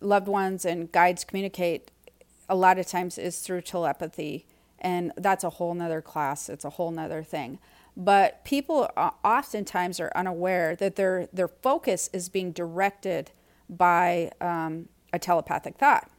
loved 0.00 0.26
ones 0.26 0.64
and 0.64 0.90
guides 0.90 1.22
communicate 1.22 1.92
a 2.48 2.56
lot 2.56 2.80
of 2.80 2.86
times 2.88 3.16
is 3.16 3.38
through 3.38 3.60
telepathy, 3.60 4.44
and 4.80 5.12
that's 5.16 5.44
a 5.44 5.50
whole 5.50 5.72
nother 5.72 6.02
class. 6.02 6.48
It's 6.48 6.64
a 6.64 6.70
whole 6.70 6.90
nother 6.90 7.22
thing. 7.22 7.60
But 7.96 8.44
people 8.44 8.90
oftentimes 9.24 10.00
are 10.00 10.10
unaware 10.16 10.74
that 10.74 10.96
their 10.96 11.28
their 11.32 11.46
focus 11.46 12.10
is 12.12 12.28
being 12.28 12.50
directed 12.50 13.30
by 13.68 14.32
um, 14.40 14.88
a 15.12 15.20
telepathic 15.20 15.78
thought. 15.78 16.10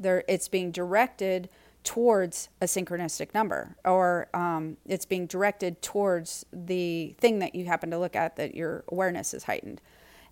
They're, 0.00 0.24
it's 0.28 0.48
being 0.48 0.70
directed 0.70 1.48
towards 1.82 2.48
a 2.60 2.66
synchronistic 2.66 3.32
number 3.32 3.76
or 3.84 4.28
um, 4.34 4.76
it's 4.86 5.06
being 5.06 5.26
directed 5.26 5.80
towards 5.80 6.44
the 6.52 7.14
thing 7.18 7.38
that 7.38 7.54
you 7.54 7.64
happen 7.64 7.90
to 7.90 7.98
look 7.98 8.14
at 8.14 8.36
that 8.36 8.54
your 8.54 8.84
awareness 8.88 9.32
is 9.32 9.44
heightened. 9.44 9.80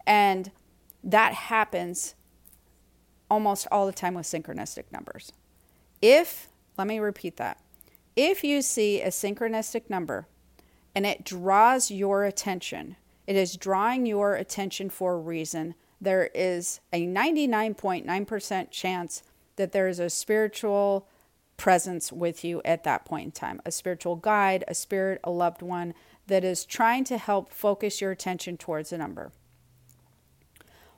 And 0.07 0.51
that 1.03 1.33
happens 1.35 2.15
almost 3.31 3.67
all 3.71 3.87
the 3.87 3.93
time 3.93 4.15
with 4.15 4.27
synchronistic 4.27 4.85
numbers. 4.93 5.33
If 6.03 6.49
let 6.77 6.87
me 6.87 6.99
repeat 6.99 7.37
that. 7.39 7.61
If 8.15 8.45
you 8.45 8.63
see 8.63 9.01
a 9.01 9.09
synchronistic 9.09 9.91
number 9.91 10.27
and 10.95 11.07
it 11.07 11.25
draws 11.25 11.91
your 11.91 12.25
attention 12.25 12.97
it 13.29 13.37
is 13.37 13.59
drawing 13.59 14.07
your 14.07 14.35
attention 14.37 14.89
for 14.89 15.13
a 15.15 15.19
reason 15.19 15.75
there 16.01 16.31
is 16.35 16.81
a 16.93 17.07
99.9% 17.07 18.71
chance 18.71 19.23
that 19.59 19.73
there 19.73 19.87
is 19.87 20.01
a 20.01 20.09
spiritual 20.09 21.07
presence 21.59 22.11
with 22.11 22.45
you 22.45 22.63
at 22.65 22.85
that 22.85 23.05
point 23.05 23.25
in 23.27 23.33
time 23.33 23.61
a 23.67 23.71
spiritual 23.71 24.17
guide, 24.17 24.65
a 24.67 24.75
spirit, 24.75 25.21
a 25.23 25.31
loved 25.31 25.61
one 25.61 25.93
that 26.27 26.45
is 26.45 26.65
trying 26.65 27.05
to 27.05 27.19
help 27.19 27.53
focus 27.53 28.01
your 28.01 28.11
attention 28.11 28.57
towards 28.57 28.93
a 28.93 28.99
number. 28.99 29.31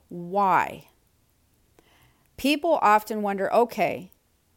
Why? 0.07 0.87
People 2.37 2.79
often 2.81 3.21
wonder 3.21 3.53
okay, 3.53 4.11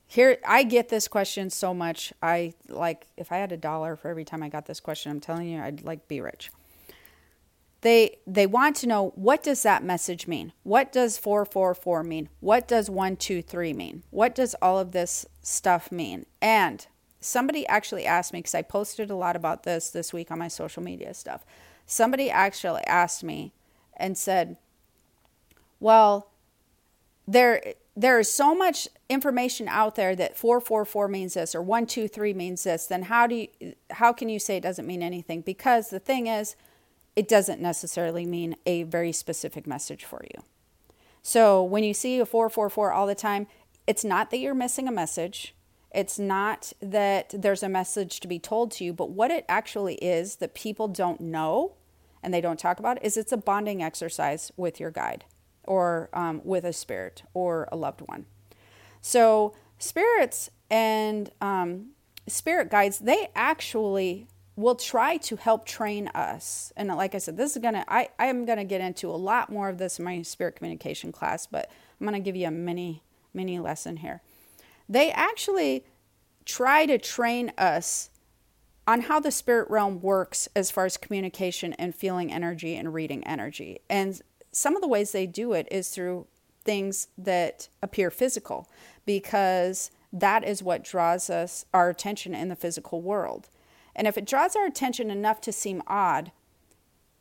here 0.06 0.38
I 0.46 0.62
get 0.62 0.90
this 0.90 1.08
question 1.08 1.50
so 1.50 1.74
much. 1.74 2.12
I 2.22 2.54
like 2.68 3.06
if 3.16 3.32
I 3.32 3.38
had 3.38 3.50
a 3.50 3.56
dollar 3.56 3.96
for 3.96 4.08
every 4.08 4.24
time 4.24 4.42
I 4.42 4.48
got 4.48 4.66
this 4.66 4.80
question, 4.80 5.10
I'm 5.10 5.20
telling 5.20 5.48
you 5.48 5.60
I'd 5.60 5.82
like 5.82 6.06
be 6.06 6.20
rich 6.20 6.50
they 7.84 8.16
they 8.26 8.46
want 8.46 8.76
to 8.76 8.86
know 8.86 9.12
what 9.14 9.42
does 9.42 9.62
that 9.62 9.84
message 9.84 10.26
mean? 10.26 10.54
What 10.62 10.90
does 10.90 11.18
444 11.18 12.02
mean? 12.02 12.30
What 12.40 12.66
does 12.66 12.88
123 12.88 13.74
mean? 13.74 14.02
What 14.10 14.34
does 14.34 14.54
all 14.62 14.78
of 14.78 14.92
this 14.92 15.26
stuff 15.42 15.92
mean? 15.92 16.24
And 16.40 16.86
somebody 17.20 17.66
actually 17.66 18.06
asked 18.06 18.32
me 18.32 18.38
because 18.38 18.54
i 18.54 18.62
posted 18.62 19.10
a 19.10 19.14
lot 19.14 19.36
about 19.36 19.64
this 19.64 19.90
this 19.90 20.14
week 20.14 20.30
on 20.30 20.38
my 20.38 20.48
social 20.48 20.82
media 20.82 21.12
stuff. 21.12 21.44
Somebody 21.84 22.30
actually 22.30 22.82
asked 22.84 23.22
me 23.22 23.52
and 23.98 24.16
said 24.16 24.56
well 25.78 26.30
there 27.28 27.74
there 27.94 28.18
is 28.18 28.30
so 28.30 28.54
much 28.54 28.88
information 29.10 29.68
out 29.68 29.94
there 29.94 30.16
that 30.16 30.38
444 30.38 31.06
means 31.06 31.34
this 31.34 31.54
or 31.54 31.60
123 31.60 32.32
means 32.32 32.64
this 32.64 32.86
then 32.86 33.02
how 33.02 33.26
do 33.26 33.34
you 33.34 33.74
how 33.90 34.10
can 34.14 34.30
you 34.30 34.38
say 34.38 34.56
it 34.56 34.62
doesn't 34.62 34.86
mean 34.86 35.02
anything? 35.02 35.42
Because 35.42 35.90
the 35.90 36.00
thing 36.00 36.28
is 36.28 36.56
it 37.16 37.28
doesn't 37.28 37.60
necessarily 37.60 38.26
mean 38.26 38.56
a 38.66 38.82
very 38.84 39.12
specific 39.12 39.66
message 39.66 40.04
for 40.04 40.22
you. 40.34 40.42
So 41.22 41.62
when 41.62 41.84
you 41.84 41.94
see 41.94 42.18
a 42.18 42.26
444 42.26 42.92
all 42.92 43.06
the 43.06 43.14
time, 43.14 43.46
it's 43.86 44.04
not 44.04 44.30
that 44.30 44.38
you're 44.38 44.54
missing 44.54 44.88
a 44.88 44.92
message. 44.92 45.54
It's 45.94 46.18
not 46.18 46.72
that 46.82 47.34
there's 47.36 47.62
a 47.62 47.68
message 47.68 48.20
to 48.20 48.28
be 48.28 48.38
told 48.38 48.72
to 48.72 48.84
you, 48.84 48.92
but 48.92 49.10
what 49.10 49.30
it 49.30 49.44
actually 49.48 49.94
is 49.96 50.36
that 50.36 50.54
people 50.54 50.88
don't 50.88 51.20
know 51.20 51.74
and 52.22 52.34
they 52.34 52.40
don't 52.40 52.58
talk 52.58 52.78
about 52.78 53.02
is 53.04 53.16
it's 53.16 53.32
a 53.32 53.36
bonding 53.36 53.82
exercise 53.82 54.50
with 54.56 54.80
your 54.80 54.90
guide 54.90 55.24
or 55.64 56.08
um, 56.12 56.40
with 56.44 56.64
a 56.64 56.72
spirit 56.72 57.22
or 57.32 57.68
a 57.70 57.76
loved 57.76 58.00
one. 58.00 58.26
So 59.00 59.54
spirits 59.78 60.50
and 60.70 61.30
um, 61.40 61.90
spirit 62.26 62.70
guides, 62.70 62.98
they 62.98 63.28
actually 63.34 64.26
will 64.56 64.74
try 64.76 65.16
to 65.16 65.36
help 65.36 65.64
train 65.64 66.08
us. 66.08 66.72
And 66.76 66.88
like 66.88 67.14
I 67.14 67.18
said, 67.18 67.36
this 67.36 67.56
is 67.56 67.62
gonna 67.62 67.84
I, 67.88 68.08
I 68.18 68.26
am 68.26 68.44
gonna 68.44 68.64
get 68.64 68.80
into 68.80 69.10
a 69.10 69.16
lot 69.16 69.50
more 69.50 69.68
of 69.68 69.78
this 69.78 69.98
in 69.98 70.04
my 70.04 70.22
spirit 70.22 70.56
communication 70.56 71.12
class, 71.12 71.46
but 71.46 71.70
I'm 72.00 72.06
gonna 72.06 72.20
give 72.20 72.36
you 72.36 72.46
a 72.46 72.52
mini 72.52 73.02
mini 73.32 73.58
lesson 73.58 73.96
here. 73.98 74.22
They 74.88 75.10
actually 75.10 75.84
try 76.44 76.86
to 76.86 76.98
train 76.98 77.52
us 77.58 78.10
on 78.86 79.02
how 79.02 79.18
the 79.18 79.30
spirit 79.30 79.68
realm 79.70 80.00
works 80.00 80.48
as 80.54 80.70
far 80.70 80.84
as 80.84 80.96
communication 80.96 81.72
and 81.74 81.94
feeling 81.94 82.32
energy 82.32 82.76
and 82.76 82.92
reading 82.92 83.26
energy. 83.26 83.80
And 83.88 84.20
some 84.52 84.76
of 84.76 84.82
the 84.82 84.88
ways 84.88 85.12
they 85.12 85.26
do 85.26 85.52
it 85.54 85.66
is 85.70 85.88
through 85.88 86.26
things 86.64 87.08
that 87.18 87.68
appear 87.82 88.10
physical 88.10 88.68
because 89.06 89.90
that 90.12 90.44
is 90.44 90.62
what 90.62 90.84
draws 90.84 91.28
us 91.28 91.64
our 91.74 91.90
attention 91.90 92.34
in 92.34 92.48
the 92.48 92.56
physical 92.56 93.02
world. 93.02 93.48
And 93.96 94.06
if 94.06 94.18
it 94.18 94.26
draws 94.26 94.56
our 94.56 94.66
attention 94.66 95.10
enough 95.10 95.40
to 95.42 95.52
seem 95.52 95.82
odd, 95.86 96.32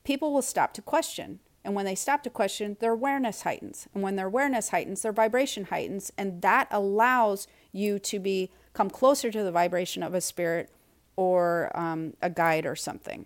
people 0.03 0.33
will 0.33 0.41
stop 0.41 0.73
to 0.73 0.81
question. 0.81 1.39
And 1.63 1.75
when 1.75 1.85
they 1.85 1.95
stop 1.95 2.23
to 2.23 2.29
question, 2.29 2.77
their 2.79 2.91
awareness 2.91 3.43
heightens. 3.43 3.87
And 3.93 4.03
when 4.03 4.15
their 4.15 4.27
awareness 4.27 4.69
heightens, 4.69 5.01
their 5.01 5.13
vibration 5.13 5.65
heightens. 5.65 6.11
And 6.17 6.41
that 6.41 6.67
allows 6.71 7.47
you 7.71 7.99
to 7.99 8.19
be 8.19 8.51
come 8.73 8.89
closer 8.89 9.31
to 9.31 9.43
the 9.43 9.51
vibration 9.51 10.03
of 10.03 10.13
a 10.13 10.21
spirit 10.21 10.69
or 11.15 11.71
um, 11.75 12.13
a 12.21 12.29
guide 12.29 12.65
or 12.65 12.75
something. 12.75 13.25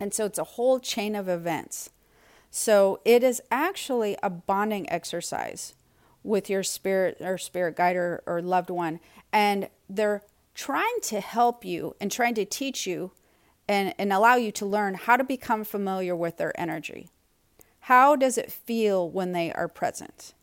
And 0.00 0.12
so 0.12 0.24
it's 0.24 0.38
a 0.38 0.44
whole 0.44 0.80
chain 0.80 1.14
of 1.14 1.28
events. 1.28 1.90
So 2.50 3.00
it 3.04 3.22
is 3.22 3.40
actually 3.50 4.16
a 4.22 4.30
bonding 4.30 4.90
exercise 4.90 5.74
with 6.24 6.50
your 6.50 6.62
spirit 6.62 7.18
or 7.20 7.38
spirit 7.38 7.76
guide 7.76 7.96
or, 7.96 8.22
or 8.26 8.42
loved 8.42 8.70
one. 8.70 9.00
And 9.32 9.68
they're 9.88 10.22
trying 10.54 11.00
to 11.02 11.20
help 11.20 11.64
you 11.64 11.96
and 12.00 12.10
trying 12.10 12.34
to 12.34 12.44
teach 12.44 12.86
you 12.86 13.12
and, 13.68 13.94
and 13.98 14.12
allow 14.12 14.36
you 14.36 14.52
to 14.52 14.66
learn 14.66 14.94
how 14.94 15.16
to 15.16 15.24
become 15.24 15.64
familiar 15.64 16.14
with 16.14 16.36
their 16.36 16.58
energy. 16.60 17.08
How 17.80 18.16
does 18.16 18.38
it 18.38 18.52
feel 18.52 19.08
when 19.10 19.32
they 19.32 19.52
are 19.52 19.68
present? 19.68 20.34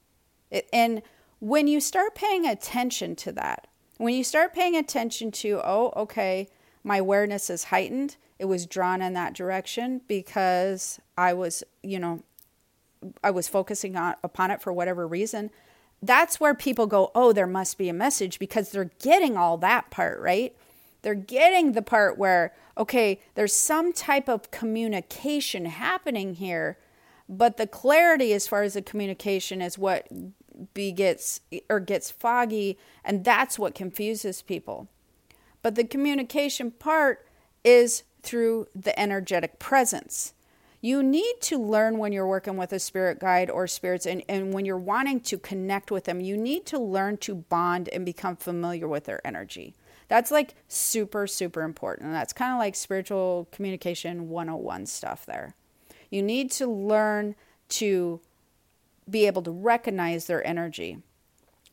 It, 0.51 0.67
and 0.73 1.01
when 1.39 1.67
you 1.67 1.79
start 1.79 2.15
paying 2.15 2.45
attention 2.45 3.15
to 3.17 3.31
that, 3.33 3.67
when 3.97 4.13
you 4.13 4.23
start 4.23 4.53
paying 4.53 4.75
attention 4.75 5.31
to, 5.31 5.61
oh, 5.63 5.93
okay, 5.95 6.47
my 6.83 6.97
awareness 6.97 7.49
is 7.49 7.65
heightened, 7.65 8.17
it 8.39 8.45
was 8.45 8.65
drawn 8.65 9.01
in 9.01 9.13
that 9.13 9.33
direction 9.33 10.01
because 10.07 10.99
I 11.17 11.33
was, 11.33 11.63
you 11.83 11.99
know, 11.99 12.23
I 13.23 13.31
was 13.31 13.47
focusing 13.47 13.95
on, 13.95 14.15
upon 14.23 14.51
it 14.51 14.61
for 14.61 14.73
whatever 14.73 15.07
reason 15.07 15.51
that's 16.01 16.39
where 16.39 16.53
people 16.53 16.87
go, 16.87 17.11
oh, 17.13 17.33
there 17.33 17.47
must 17.47 17.77
be 17.77 17.89
a 17.89 17.93
message 17.93 18.39
because 18.39 18.71
they're 18.71 18.91
getting 19.01 19.35
all 19.37 19.57
that 19.57 19.89
part, 19.89 20.19
right? 20.19 20.55
They're 21.01 21.15
getting 21.15 21.73
the 21.73 21.81
part 21.81 22.17
where, 22.17 22.53
okay, 22.77 23.19
there's 23.35 23.53
some 23.53 23.93
type 23.93 24.29
of 24.29 24.51
communication 24.51 25.65
happening 25.65 26.35
here, 26.35 26.77
but 27.27 27.57
the 27.57 27.67
clarity 27.67 28.33
as 28.33 28.47
far 28.47 28.63
as 28.63 28.73
the 28.73 28.81
communication 28.81 29.61
is 29.61 29.77
what 29.77 30.07
begets 30.73 31.41
or 31.69 31.79
gets 31.79 32.11
foggy, 32.11 32.77
and 33.03 33.23
that's 33.23 33.57
what 33.57 33.75
confuses 33.75 34.41
people. 34.41 34.87
But 35.61 35.75
the 35.75 35.83
communication 35.83 36.71
part 36.71 37.25
is 37.63 38.03
through 38.23 38.67
the 38.75 38.97
energetic 38.99 39.59
presence 39.59 40.33
you 40.81 41.03
need 41.03 41.35
to 41.41 41.57
learn 41.57 41.97
when 41.97 42.13
you're 42.13 42.27
working 42.27 42.55
with 42.55 42.71
a 42.71 42.79
spirit 42.79 43.19
guide 43.19 43.49
or 43.49 43.67
spirits 43.67 44.05
and, 44.05 44.23
and 44.29 44.53
when 44.53 44.65
you're 44.65 44.77
wanting 44.77 45.19
to 45.19 45.37
connect 45.37 45.91
with 45.91 46.05
them, 46.05 46.21
you 46.21 46.37
need 46.37 46.65
to 46.67 46.79
learn 46.79 47.17
to 47.17 47.35
bond 47.35 47.89
and 47.89 48.05
become 48.05 48.37
familiar 48.37 48.87
with 48.87 49.03
their 49.03 49.25
energy. 49.27 49.75
That's 50.07 50.31
like 50.31 50.55
super, 50.67 51.27
super 51.27 51.61
important. 51.61 52.11
that's 52.13 52.33
kind 52.33 52.53
of 52.53 52.59
like 52.59 52.75
spiritual 52.75 53.47
communication 53.51 54.29
101 54.29 54.85
stuff 54.85 55.25
there. 55.25 55.55
You 56.09 56.23
need 56.23 56.49
to 56.51 56.67
learn 56.67 57.35
to 57.69 58.21
be 59.09 59.27
able 59.27 59.41
to 59.43 59.51
recognize 59.51 60.25
their 60.25 60.45
energy. 60.45 60.99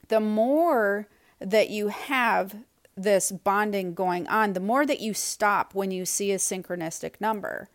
The 0.08 0.20
more 0.20 1.08
that 1.38 1.70
you 1.70 1.88
have 1.88 2.56
this 2.96 3.30
bonding 3.30 3.94
going 3.94 4.26
on, 4.26 4.52
the 4.52 4.60
more 4.60 4.84
that 4.84 5.00
you 5.00 5.14
stop 5.14 5.75
when 5.75 5.90
you 5.90 6.04
see 6.04 6.32
a 6.32 6.36
synchronistic 6.36 7.20
number 7.20 7.68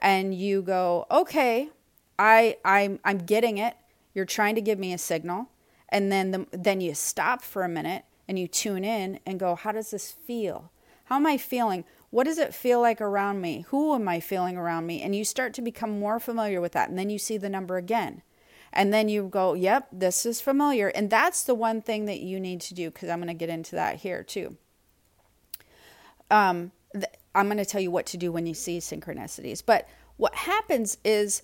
and 0.00 0.34
you 0.34 0.62
go, 0.62 1.06
okay, 1.10 1.70
I 2.18 2.56
I'm 2.64 3.00
I'm 3.04 3.18
getting 3.18 3.58
it. 3.58 3.76
You're 4.14 4.24
trying 4.24 4.54
to 4.56 4.60
give 4.62 4.78
me 4.78 4.92
a 4.92 4.98
signal, 4.98 5.48
and 5.88 6.10
then 6.12 6.30
the, 6.32 6.46
then 6.52 6.80
you 6.80 6.94
stop 6.94 7.42
for 7.42 7.62
a 7.64 7.68
minute 7.68 8.04
and 8.28 8.38
you 8.38 8.48
tune 8.48 8.84
in 8.84 9.20
and 9.26 9.38
go, 9.40 9.54
how 9.54 9.72
does 9.72 9.90
this 9.90 10.12
feel? 10.12 10.70
How 11.04 11.16
am 11.16 11.26
I 11.26 11.36
feeling? 11.38 11.84
What 12.10 12.24
does 12.24 12.38
it 12.38 12.54
feel 12.54 12.80
like 12.80 13.00
around 13.00 13.40
me? 13.40 13.64
Who 13.68 13.94
am 13.94 14.08
I 14.08 14.20
feeling 14.20 14.56
around 14.56 14.86
me? 14.86 15.02
And 15.02 15.14
you 15.14 15.24
start 15.24 15.54
to 15.54 15.62
become 15.62 15.98
more 16.00 16.18
familiar 16.18 16.60
with 16.60 16.72
that, 16.72 16.88
and 16.88 16.98
then 16.98 17.10
you 17.10 17.18
see 17.18 17.38
the 17.38 17.48
number 17.50 17.76
again. 17.76 18.22
And 18.72 18.92
then 18.92 19.08
you 19.08 19.28
go, 19.28 19.54
yep, 19.54 19.88
this 19.92 20.26
is 20.26 20.40
familiar. 20.40 20.88
And 20.88 21.08
that's 21.10 21.42
the 21.44 21.54
one 21.54 21.80
thing 21.82 22.04
that 22.06 22.20
you 22.20 22.38
need 22.40 22.60
to 22.62 22.74
do 22.74 22.90
because 22.90 23.08
I'm 23.08 23.18
going 23.18 23.28
to 23.28 23.34
get 23.34 23.48
into 23.48 23.74
that 23.76 23.96
here 23.96 24.22
too. 24.22 24.56
um, 26.30 26.72
th- 26.92 27.06
I'm 27.36 27.46
going 27.46 27.58
to 27.58 27.64
tell 27.64 27.80
you 27.80 27.90
what 27.90 28.06
to 28.06 28.16
do 28.16 28.32
when 28.32 28.46
you 28.46 28.54
see 28.54 28.78
synchronicities. 28.78 29.62
But 29.64 29.88
what 30.16 30.34
happens 30.34 30.96
is 31.04 31.42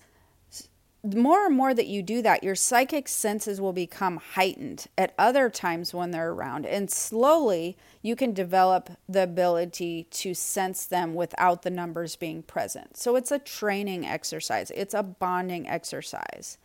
the 1.05 1.17
more 1.17 1.45
and 1.45 1.55
more 1.55 1.73
that 1.73 1.87
you 1.87 2.01
do 2.01 2.21
that, 2.21 2.43
your 2.43 2.55
psychic 2.55 3.09
senses 3.09 3.59
will 3.59 3.73
become 3.73 4.17
heightened 4.17 4.87
at 4.97 5.13
other 5.19 5.49
times 5.49 5.93
when 5.93 6.11
they're 6.11 6.31
around. 6.31 6.65
And 6.65 6.89
slowly, 6.89 7.77
you 8.01 8.15
can 8.15 8.33
develop 8.33 8.89
the 9.07 9.23
ability 9.23 10.07
to 10.11 10.33
sense 10.33 10.85
them 10.85 11.13
without 11.13 11.63
the 11.63 11.69
numbers 11.69 12.15
being 12.15 12.41
present. 12.41 12.95
So 12.95 13.17
it's 13.17 13.31
a 13.31 13.39
training 13.39 14.05
exercise, 14.05 14.71
it's 14.71 14.93
a 14.93 15.03
bonding 15.03 15.67
exercise. 15.67 16.57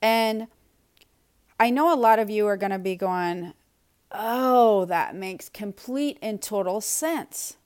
And 0.00 0.46
I 1.58 1.70
know 1.70 1.92
a 1.92 1.98
lot 1.98 2.20
of 2.20 2.30
you 2.30 2.46
are 2.46 2.56
going 2.56 2.70
to 2.70 2.78
be 2.78 2.94
going, 2.94 3.54
oh, 4.12 4.84
that 4.84 5.16
makes 5.16 5.48
complete 5.48 6.16
and 6.22 6.40
total 6.40 6.80
sense. 6.80 7.56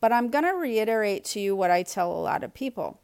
But 0.00 0.12
I'm 0.12 0.30
going 0.30 0.44
to 0.44 0.52
reiterate 0.52 1.24
to 1.26 1.40
you 1.40 1.54
what 1.54 1.70
I 1.70 1.82
tell 1.82 2.10
a 2.12 2.20
lot 2.20 2.42
of 2.42 2.54
people 2.54 2.98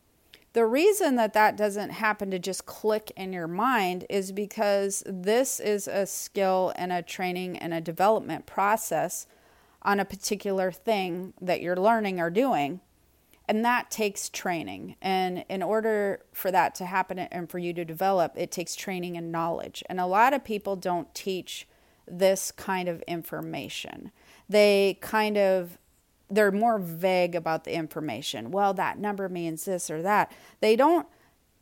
the 0.57 0.65
reason 0.65 1.17
that 1.17 1.35
that 1.35 1.55
doesn't 1.55 1.91
happen 1.91 2.31
to 2.31 2.39
just 2.39 2.65
click 2.65 3.13
in 3.15 3.31
your 3.31 3.47
mind 3.47 4.07
is 4.09 4.33
because 4.33 5.03
this 5.05 5.61
is 5.61 5.87
a 5.87 6.07
skill 6.07 6.73
and 6.77 6.91
a 6.91 7.03
training 7.03 7.59
and 7.59 7.75
a 7.75 7.81
development 7.83 8.47
process 8.47 9.27
on 9.83 10.01
a 10.01 10.05
particular 10.07 10.73
thing 10.73 11.35
that 11.43 11.61
you're 11.61 11.77
learning 11.77 12.19
or 12.19 12.31
doing. 12.31 12.81
And 13.47 13.63
that 13.67 13.91
takes 13.91 14.31
training. 14.31 14.97
And 15.03 15.45
in 15.51 15.63
order 15.63 16.23
for 16.33 16.51
that 16.51 16.75
to 16.77 16.87
happen 16.87 17.19
and 17.19 17.51
for 17.51 17.59
you 17.59 17.75
to 17.75 17.85
develop, 17.85 18.33
it 18.35 18.51
takes 18.51 18.75
training 18.75 19.19
and 19.19 19.31
knowledge. 19.31 19.83
And 19.91 20.01
a 20.01 20.07
lot 20.07 20.33
of 20.33 20.43
people 20.43 20.75
don't 20.75 21.15
teach 21.15 21.69
this 22.09 22.51
kind 22.51 22.89
of 22.89 23.03
information. 23.03 24.11
They 24.49 24.97
kind 25.03 25.37
of 25.37 25.77
they're 26.31 26.53
more 26.53 26.79
vague 26.79 27.35
about 27.35 27.65
the 27.65 27.75
information. 27.75 28.51
Well, 28.51 28.75
that 28.75 28.99
number 28.99 29.29
means 29.29 29.65
this 29.65 29.91
or 29.91 30.03
that. 30.03 30.33
They 30.61 30.77
don't 30.77 31.07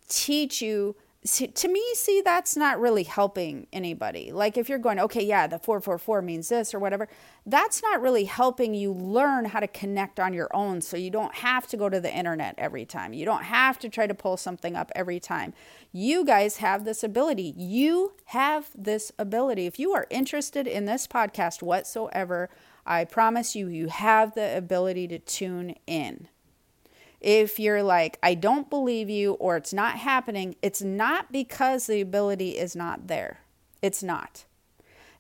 teach 0.09 0.62
you 0.62 0.97
to 1.26 1.68
me 1.68 1.83
see 1.94 2.21
that's 2.21 2.54
not 2.54 2.78
really 2.78 3.04
helping 3.04 3.66
anybody. 3.73 4.30
Like 4.30 4.59
if 4.59 4.68
you're 4.68 4.78
going 4.78 5.00
okay 5.00 5.25
yeah 5.25 5.47
the 5.47 5.59
444 5.59 6.21
means 6.21 6.50
this 6.50 6.75
or 6.75 6.78
whatever 6.78 7.09
that's 7.47 7.83
not 7.83 8.02
really 8.02 8.25
helping 8.25 8.75
you 8.75 8.92
learn 8.92 9.47
how 9.47 9.61
to 9.61 9.66
connect 9.66 10.21
on 10.21 10.35
your 10.35 10.54
own. 10.54 10.83
So 10.83 10.99
you 10.99 11.09
don't 11.09 11.35
have 11.37 11.66
to 11.68 11.78
go 11.78 11.88
to 11.88 11.99
the 11.99 12.14
internet 12.14 12.54
every 12.59 12.85
time. 12.85 13.14
You 13.14 13.25
don't 13.25 13.44
have 13.44 13.78
to 13.78 13.88
try 13.88 14.06
to 14.06 14.14
pull 14.14 14.37
something 14.37 14.76
up 14.76 14.92
every 14.94 15.18
time. 15.18 15.54
You 15.92 16.26
guys 16.26 16.59
have 16.59 16.85
this 16.85 17.02
ability. 17.02 17.54
You 17.56 18.12
have 18.26 18.68
this 18.75 19.11
ability. 19.18 19.64
If 19.64 19.78
you 19.78 19.92
are 19.92 20.06
interested 20.11 20.66
in 20.66 20.85
this 20.85 21.06
podcast 21.06 21.62
whatsoever 21.62 22.50
I 22.86 23.04
promise 23.04 23.56
you, 23.56 23.68
you 23.68 23.88
have 23.88 24.34
the 24.34 24.56
ability 24.56 25.08
to 25.08 25.18
tune 25.18 25.74
in. 25.86 26.28
If 27.20 27.58
you're 27.58 27.82
like, 27.82 28.18
I 28.22 28.34
don't 28.34 28.68
believe 28.68 29.08
you 29.08 29.32
or 29.34 29.56
it's 29.56 29.72
not 29.72 29.96
happening, 29.96 30.56
it's 30.60 30.82
not 30.82 31.32
because 31.32 31.86
the 31.86 32.02
ability 32.02 32.58
is 32.58 32.76
not 32.76 33.06
there. 33.06 33.40
It's 33.80 34.02
not. 34.02 34.44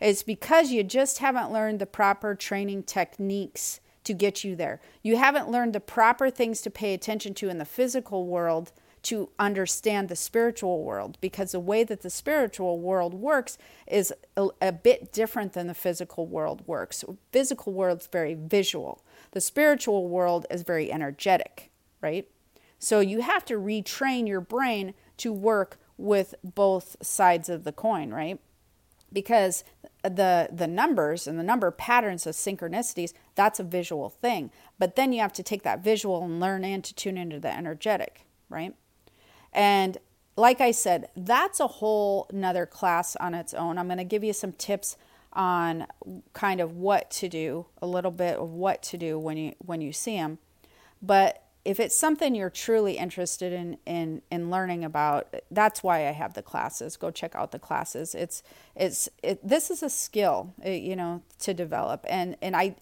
It's 0.00 0.22
because 0.22 0.70
you 0.70 0.82
just 0.82 1.18
haven't 1.18 1.52
learned 1.52 1.78
the 1.78 1.86
proper 1.86 2.34
training 2.34 2.82
techniques 2.82 3.80
to 4.04 4.12
get 4.12 4.44
you 4.44 4.54
there. 4.54 4.80
You 5.02 5.16
haven't 5.16 5.50
learned 5.50 5.72
the 5.72 5.80
proper 5.80 6.28
things 6.28 6.60
to 6.62 6.70
pay 6.70 6.92
attention 6.92 7.32
to 7.34 7.48
in 7.48 7.56
the 7.56 7.64
physical 7.64 8.26
world 8.26 8.72
to 9.04 9.30
understand 9.38 10.08
the 10.08 10.16
spiritual 10.16 10.82
world 10.82 11.18
because 11.20 11.52
the 11.52 11.60
way 11.60 11.84
that 11.84 12.02
the 12.02 12.10
spiritual 12.10 12.80
world 12.80 13.14
works 13.14 13.58
is 13.86 14.12
a, 14.36 14.48
a 14.60 14.72
bit 14.72 15.12
different 15.12 15.52
than 15.52 15.66
the 15.66 15.74
physical 15.74 16.26
world 16.26 16.62
works. 16.66 17.04
Physical 17.32 17.72
world's 17.72 18.06
very 18.06 18.34
visual. 18.34 19.02
The 19.32 19.40
spiritual 19.40 20.08
world 20.08 20.46
is 20.50 20.62
very 20.62 20.90
energetic, 20.92 21.70
right? 22.00 22.28
So 22.78 23.00
you 23.00 23.22
have 23.22 23.44
to 23.46 23.54
retrain 23.54 24.28
your 24.28 24.40
brain 24.40 24.94
to 25.18 25.32
work 25.32 25.78
with 25.96 26.34
both 26.42 26.96
sides 27.00 27.48
of 27.48 27.64
the 27.64 27.72
coin, 27.72 28.10
right? 28.10 28.40
Because 29.12 29.64
the 30.02 30.48
the 30.52 30.66
numbers 30.66 31.26
and 31.26 31.38
the 31.38 31.44
number 31.44 31.70
patterns 31.70 32.26
of 32.26 32.34
synchronicities, 32.34 33.12
that's 33.34 33.60
a 33.60 33.64
visual 33.64 34.08
thing. 34.08 34.50
But 34.78 34.96
then 34.96 35.12
you 35.12 35.20
have 35.20 35.32
to 35.34 35.42
take 35.42 35.62
that 35.62 35.84
visual 35.84 36.24
and 36.24 36.40
learn 36.40 36.64
in 36.64 36.82
to 36.82 36.94
tune 36.94 37.16
into 37.16 37.38
the 37.38 37.54
energetic, 37.54 38.26
right? 38.48 38.74
And 39.54 39.98
like 40.36 40.60
I 40.60 40.72
said, 40.72 41.08
that's 41.16 41.60
a 41.60 41.66
whole 41.66 42.28
nother 42.32 42.66
class 42.66 43.16
on 43.16 43.34
its 43.34 43.54
own. 43.54 43.78
I'm 43.78 43.86
going 43.86 43.98
to 43.98 44.04
give 44.04 44.24
you 44.24 44.32
some 44.32 44.52
tips 44.52 44.96
on 45.32 45.86
kind 46.32 46.60
of 46.60 46.76
what 46.76 47.10
to 47.10 47.28
do, 47.28 47.66
a 47.80 47.86
little 47.86 48.10
bit 48.10 48.36
of 48.38 48.50
what 48.50 48.82
to 48.84 48.98
do 48.98 49.18
when 49.18 49.36
you 49.36 49.54
when 49.58 49.80
you 49.80 49.92
see 49.92 50.16
them. 50.16 50.38
But 51.02 51.42
if 51.64 51.80
it's 51.80 51.96
something 51.96 52.34
you're 52.34 52.50
truly 52.50 52.98
interested 52.98 53.52
in 53.52 53.78
in 53.86 54.22
in 54.30 54.50
learning 54.50 54.84
about, 54.84 55.34
that's 55.50 55.82
why 55.82 56.08
I 56.08 56.12
have 56.12 56.34
the 56.34 56.42
classes. 56.42 56.96
Go 56.96 57.10
check 57.10 57.34
out 57.34 57.52
the 57.52 57.58
classes. 57.58 58.14
It's 58.14 58.42
it's 58.76 59.08
it, 59.22 59.46
this 59.46 59.70
is 59.70 59.82
a 59.82 59.90
skill, 59.90 60.54
uh, 60.64 60.70
you 60.70 60.94
know, 60.94 61.22
to 61.40 61.54
develop. 61.54 62.04
And 62.08 62.36
and 62.42 62.54
I 62.54 62.76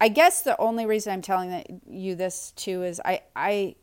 I 0.00 0.08
guess 0.08 0.42
the 0.42 0.58
only 0.58 0.86
reason 0.86 1.12
I'm 1.12 1.22
telling 1.22 1.80
you 1.88 2.14
this 2.14 2.52
too 2.52 2.82
is 2.82 3.00
I 3.04 3.22
I 3.36 3.76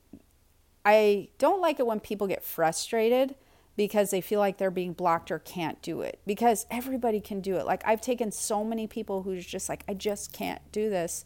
I 0.85 1.29
don't 1.37 1.61
like 1.61 1.79
it 1.79 1.85
when 1.85 1.99
people 1.99 2.27
get 2.27 2.43
frustrated 2.43 3.35
because 3.75 4.11
they 4.11 4.21
feel 4.21 4.39
like 4.39 4.57
they're 4.57 4.71
being 4.71 4.93
blocked 4.93 5.31
or 5.31 5.39
can't 5.39 5.81
do 5.81 6.01
it 6.01 6.19
because 6.25 6.65
everybody 6.69 7.21
can 7.21 7.39
do 7.39 7.55
it. 7.55 7.65
Like 7.65 7.81
I've 7.85 8.01
taken 8.01 8.31
so 8.31 8.63
many 8.63 8.87
people 8.87 9.23
who's 9.23 9.45
just 9.45 9.69
like 9.69 9.83
I 9.87 9.93
just 9.93 10.33
can't 10.33 10.61
do 10.71 10.89
this. 10.89 11.23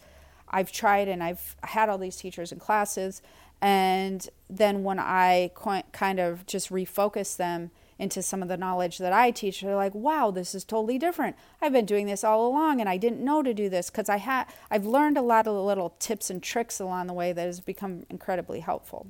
I've 0.50 0.72
tried 0.72 1.08
and 1.08 1.24
I've 1.24 1.56
had 1.64 1.90
all 1.90 1.98
these 1.98 2.18
teachers 2.18 2.52
and 2.52 2.62
classes 2.62 3.22
and 3.60 4.30
then 4.50 4.84
when 4.84 5.00
I 5.00 5.52
kind 5.56 6.20
of 6.20 6.46
just 6.46 6.70
refocus 6.70 7.38
them 7.38 7.72
into 7.98 8.22
some 8.22 8.42
of 8.42 8.50
the 8.50 8.58
knowledge 8.58 8.98
that 8.98 9.14
I 9.14 9.32
teach, 9.32 9.62
they're 9.62 9.76
like, 9.76 9.96
"Wow, 9.96 10.30
this 10.30 10.54
is 10.54 10.64
totally 10.64 11.00
different. 11.00 11.36
I've 11.62 11.72
been 11.72 11.86
doing 11.86 12.06
this 12.06 12.24
all 12.24 12.46
along 12.46 12.82
and 12.82 12.90
I 12.90 12.98
didn't 12.98 13.24
know 13.24 13.42
to 13.42 13.54
do 13.54 13.70
this 13.70 13.90
because 13.90 14.10
I 14.10 14.18
had 14.18 14.46
I've 14.70 14.86
learned 14.86 15.18
a 15.18 15.22
lot 15.22 15.48
of 15.48 15.56
little 15.56 15.96
tips 16.00 16.30
and 16.30 16.44
tricks 16.44 16.80
along 16.80 17.08
the 17.08 17.14
way 17.14 17.34
that 17.34 17.46
has 17.46 17.62
become 17.62 18.06
incredibly 18.10 18.60
helpful." 18.60 19.08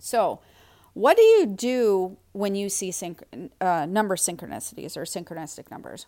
So, 0.00 0.40
what 0.92 1.16
do 1.16 1.22
you 1.22 1.46
do 1.46 2.16
when 2.32 2.54
you 2.54 2.68
see 2.68 2.90
synch- 2.90 3.50
uh, 3.60 3.86
number 3.86 4.16
synchronicities 4.16 4.96
or 4.96 5.02
synchronistic 5.02 5.70
numbers? 5.70 6.06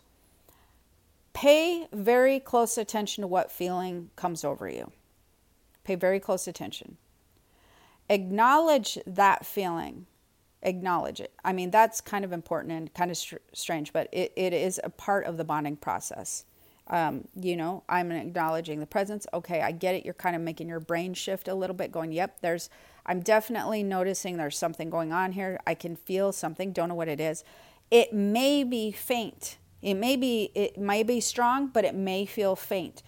Pay 1.33 1.87
very 1.93 2.39
close 2.39 2.77
attention 2.77 3.21
to 3.21 3.27
what 3.27 3.51
feeling 3.51 4.09
comes 4.15 4.43
over 4.43 4.67
you. 4.67 4.91
Pay 5.83 5.95
very 5.95 6.19
close 6.19 6.47
attention. 6.47 6.97
Acknowledge 8.09 8.99
that 9.07 9.45
feeling. 9.45 10.05
Acknowledge 10.61 11.19
it. 11.19 11.33
I 11.43 11.53
mean, 11.53 11.71
that's 11.71 12.01
kind 12.01 12.23
of 12.23 12.31
important 12.31 12.73
and 12.73 12.93
kind 12.93 13.09
of 13.09 13.17
str- 13.17 13.37
strange, 13.53 13.93
but 13.93 14.09
it, 14.11 14.31
it 14.35 14.53
is 14.53 14.79
a 14.83 14.89
part 14.89 15.25
of 15.25 15.37
the 15.37 15.43
bonding 15.43 15.77
process. 15.77 16.45
Um, 16.87 17.27
you 17.35 17.55
know, 17.55 17.83
I'm 17.87 18.11
acknowledging 18.11 18.79
the 18.79 18.85
presence. 18.85 19.25
Okay, 19.33 19.61
I 19.61 19.71
get 19.71 19.95
it. 19.95 20.05
You're 20.05 20.13
kind 20.13 20.35
of 20.35 20.41
making 20.41 20.67
your 20.67 20.79
brain 20.79 21.13
shift 21.13 21.47
a 21.47 21.55
little 21.55 21.75
bit, 21.75 21.91
going, 21.91 22.11
yep, 22.11 22.39
there's 22.41 22.69
I'm 23.05 23.19
definitely 23.19 23.83
noticing 23.83 24.37
there's 24.37 24.57
something 24.57 24.89
going 24.89 25.11
on 25.11 25.33
here. 25.33 25.59
I 25.67 25.73
can 25.73 25.95
feel 25.95 26.31
something, 26.31 26.71
don't 26.71 26.89
know 26.89 26.95
what 26.95 27.07
it 27.07 27.19
is. 27.19 27.43
It 27.91 28.13
may 28.13 28.63
be 28.63 28.91
faint. 28.91 29.57
It 29.81 29.95
may 29.95 30.15
be 30.15 30.51
it 30.55 30.77
may 30.77 31.03
be 31.03 31.19
strong, 31.19 31.67
but 31.67 31.83
it 31.83 31.93
may 31.93 32.25
feel 32.25 32.55
faint. 32.55 33.03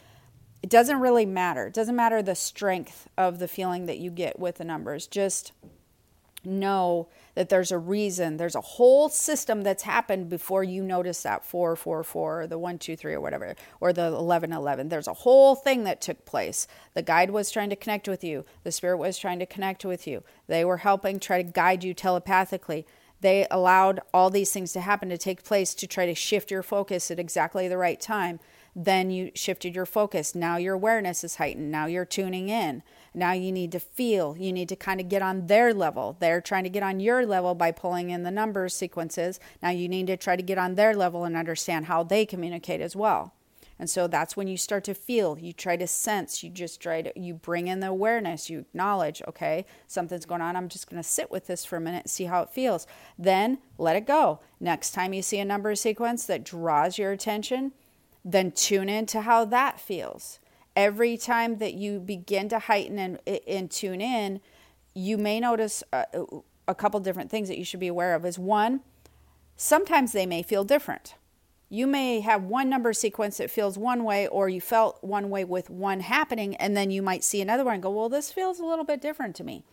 It 0.61 0.69
doesn't 0.69 0.99
really 0.99 1.25
matter. 1.25 1.67
It 1.67 1.73
doesn't 1.73 1.95
matter 1.95 2.21
the 2.21 2.35
strength 2.35 3.07
of 3.17 3.39
the 3.39 3.47
feeling 3.47 3.85
that 3.85 3.99
you 3.99 4.11
get 4.11 4.39
with 4.39 4.57
the 4.57 4.65
numbers. 4.65 5.07
Just 5.07 5.53
know 6.45 7.07
that 7.35 7.49
there's 7.49 7.71
a 7.71 7.77
reason. 7.77 8.37
There's 8.37 8.55
a 8.55 8.61
whole 8.61 9.09
system 9.09 9.61
that's 9.61 9.83
happened 9.83 10.29
before 10.29 10.63
you 10.63 10.83
notice 10.83 11.23
that 11.23 11.45
444 11.45 12.41
or 12.41 12.47
the 12.47 12.57
123 12.57 13.13
or 13.13 13.21
whatever, 13.21 13.55
or 13.79 13.93
the 13.93 14.03
1111. 14.03 14.89
There's 14.89 15.07
a 15.07 15.13
whole 15.13 15.55
thing 15.55 15.83
that 15.83 16.01
took 16.01 16.25
place. 16.25 16.67
The 16.93 17.01
guide 17.01 17.31
was 17.31 17.51
trying 17.51 17.69
to 17.69 17.75
connect 17.75 18.07
with 18.07 18.23
you, 18.23 18.45
the 18.63 18.71
spirit 18.71 18.97
was 18.97 19.17
trying 19.17 19.39
to 19.39 19.45
connect 19.45 19.85
with 19.85 20.07
you. 20.07 20.23
They 20.47 20.63
were 20.63 20.77
helping 20.77 21.19
try 21.19 21.41
to 21.41 21.51
guide 21.51 21.83
you 21.83 21.93
telepathically. 21.93 22.85
They 23.21 23.47
allowed 23.49 24.01
all 24.13 24.29
these 24.29 24.51
things 24.51 24.73
to 24.73 24.81
happen 24.81 25.09
to 25.09 25.17
take 25.17 25.43
place 25.43 25.73
to 25.75 25.87
try 25.87 26.05
to 26.05 26.15
shift 26.15 26.51
your 26.51 26.63
focus 26.63 27.09
at 27.09 27.19
exactly 27.19 27.67
the 27.67 27.77
right 27.77 27.99
time. 27.99 28.39
Then 28.75 29.09
you 29.09 29.31
shifted 29.33 29.73
your 29.73 29.85
focus. 29.85 30.35
Now 30.35 30.57
your 30.57 30.73
awareness 30.73 31.23
is 31.23 31.37
heightened. 31.37 31.71
Now 31.71 31.85
you're 31.85 32.05
tuning 32.05 32.49
in. 32.49 32.83
Now 33.15 33.31
you 33.31 33.51
need 33.51 33.71
to 33.71 33.79
feel. 33.79 34.35
You 34.37 34.51
need 34.51 34.69
to 34.69 34.75
kind 34.75 34.99
of 34.99 35.09
get 35.09 35.21
on 35.21 35.47
their 35.47 35.73
level. 35.73 36.17
They're 36.19 36.41
trying 36.41 36.65
to 36.65 36.69
get 36.69 36.83
on 36.83 36.99
your 36.99 37.25
level 37.25 37.55
by 37.55 37.71
pulling 37.71 38.09
in 38.09 38.23
the 38.23 38.31
numbers 38.31 38.75
sequences. 38.75 39.39
Now 39.63 39.69
you 39.69 39.87
need 39.87 40.07
to 40.07 40.17
try 40.17 40.35
to 40.35 40.43
get 40.43 40.57
on 40.57 40.75
their 40.75 40.95
level 40.95 41.23
and 41.23 41.37
understand 41.37 41.85
how 41.85 42.03
they 42.03 42.25
communicate 42.25 42.81
as 42.81 42.95
well. 42.95 43.33
And 43.77 43.89
so 43.89 44.07
that's 44.07 44.37
when 44.37 44.47
you 44.47 44.55
start 44.55 44.85
to 44.85 44.93
feel, 44.93 45.37
you 45.37 45.51
try 45.51 45.75
to 45.75 45.85
sense, 45.85 46.43
you 46.43 46.49
just 46.49 46.79
try 46.79 47.01
to, 47.01 47.19
you 47.19 47.33
bring 47.33 47.67
in 47.67 47.81
the 47.81 47.87
awareness, 47.87 48.49
you 48.49 48.59
acknowledge, 48.59 49.21
okay, 49.27 49.65
something's 49.85 50.25
going 50.25 50.41
on. 50.41 50.55
I'm 50.55 50.69
just 50.69 50.89
going 50.89 51.01
to 51.01 51.07
sit 51.07 51.29
with 51.29 51.47
this 51.47 51.65
for 51.65 51.75
a 51.75 51.81
minute 51.81 52.09
see 52.09 52.25
how 52.25 52.41
it 52.41 52.49
feels. 52.49 52.87
Then 53.19 53.57
let 53.77 53.97
it 53.97 54.07
go. 54.07 54.39
Next 54.61 54.91
time 54.91 55.13
you 55.13 55.21
see 55.21 55.39
a 55.39 55.45
number 55.45 55.75
sequence 55.75 56.25
that 56.25 56.45
draws 56.45 56.97
your 56.97 57.11
attention, 57.11 57.73
then 58.23 58.51
tune 58.51 58.87
into 58.87 59.21
how 59.21 59.43
that 59.45 59.79
feels 59.79 60.39
every 60.75 61.17
time 61.17 61.57
that 61.57 61.73
you 61.73 61.99
begin 61.99 62.49
to 62.49 62.59
heighten 62.59 62.99
and, 62.99 63.19
and 63.47 63.71
tune 63.71 64.01
in, 64.01 64.41
you 64.93 65.17
may 65.17 65.39
notice 65.39 65.83
a, 65.93 66.05
a 66.67 66.75
couple 66.75 66.99
different 66.99 67.29
things 67.29 67.47
that 67.47 67.57
you 67.57 67.65
should 67.65 67.79
be 67.79 67.87
aware 67.87 68.15
of. 68.15 68.25
Is 68.25 68.39
one, 68.39 68.81
sometimes 69.55 70.11
they 70.11 70.25
may 70.25 70.43
feel 70.43 70.63
different. 70.63 71.15
You 71.69 71.87
may 71.87 72.19
have 72.21 72.43
one 72.43 72.69
number 72.69 72.93
sequence 72.93 73.37
that 73.37 73.49
feels 73.49 73.77
one 73.77 74.03
way, 74.03 74.27
or 74.27 74.47
you 74.47 74.61
felt 74.61 75.03
one 75.03 75.29
way 75.29 75.43
with 75.43 75.69
one 75.69 76.01
happening, 76.01 76.55
and 76.57 76.77
then 76.77 76.91
you 76.91 77.01
might 77.01 77.23
see 77.23 77.41
another 77.41 77.65
one 77.65 77.75
and 77.75 77.83
go, 77.83 77.89
Well, 77.89 78.09
this 78.09 78.31
feels 78.31 78.59
a 78.59 78.65
little 78.65 78.85
bit 78.85 79.01
different 79.01 79.35
to 79.37 79.43
me. 79.43 79.63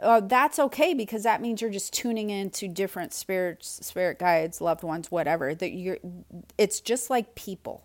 Uh, 0.00 0.20
that's 0.20 0.58
okay 0.58 0.92
because 0.92 1.22
that 1.22 1.40
means 1.40 1.62
you're 1.62 1.70
just 1.70 1.92
tuning 1.92 2.28
into 2.28 2.68
different 2.68 3.14
spirits, 3.14 3.80
spirit 3.86 4.18
guides, 4.18 4.60
loved 4.60 4.82
ones, 4.82 5.10
whatever. 5.10 5.54
That 5.54 5.72
you're, 5.72 5.98
it's 6.58 6.80
just 6.80 7.10
like 7.10 7.34
people. 7.34 7.82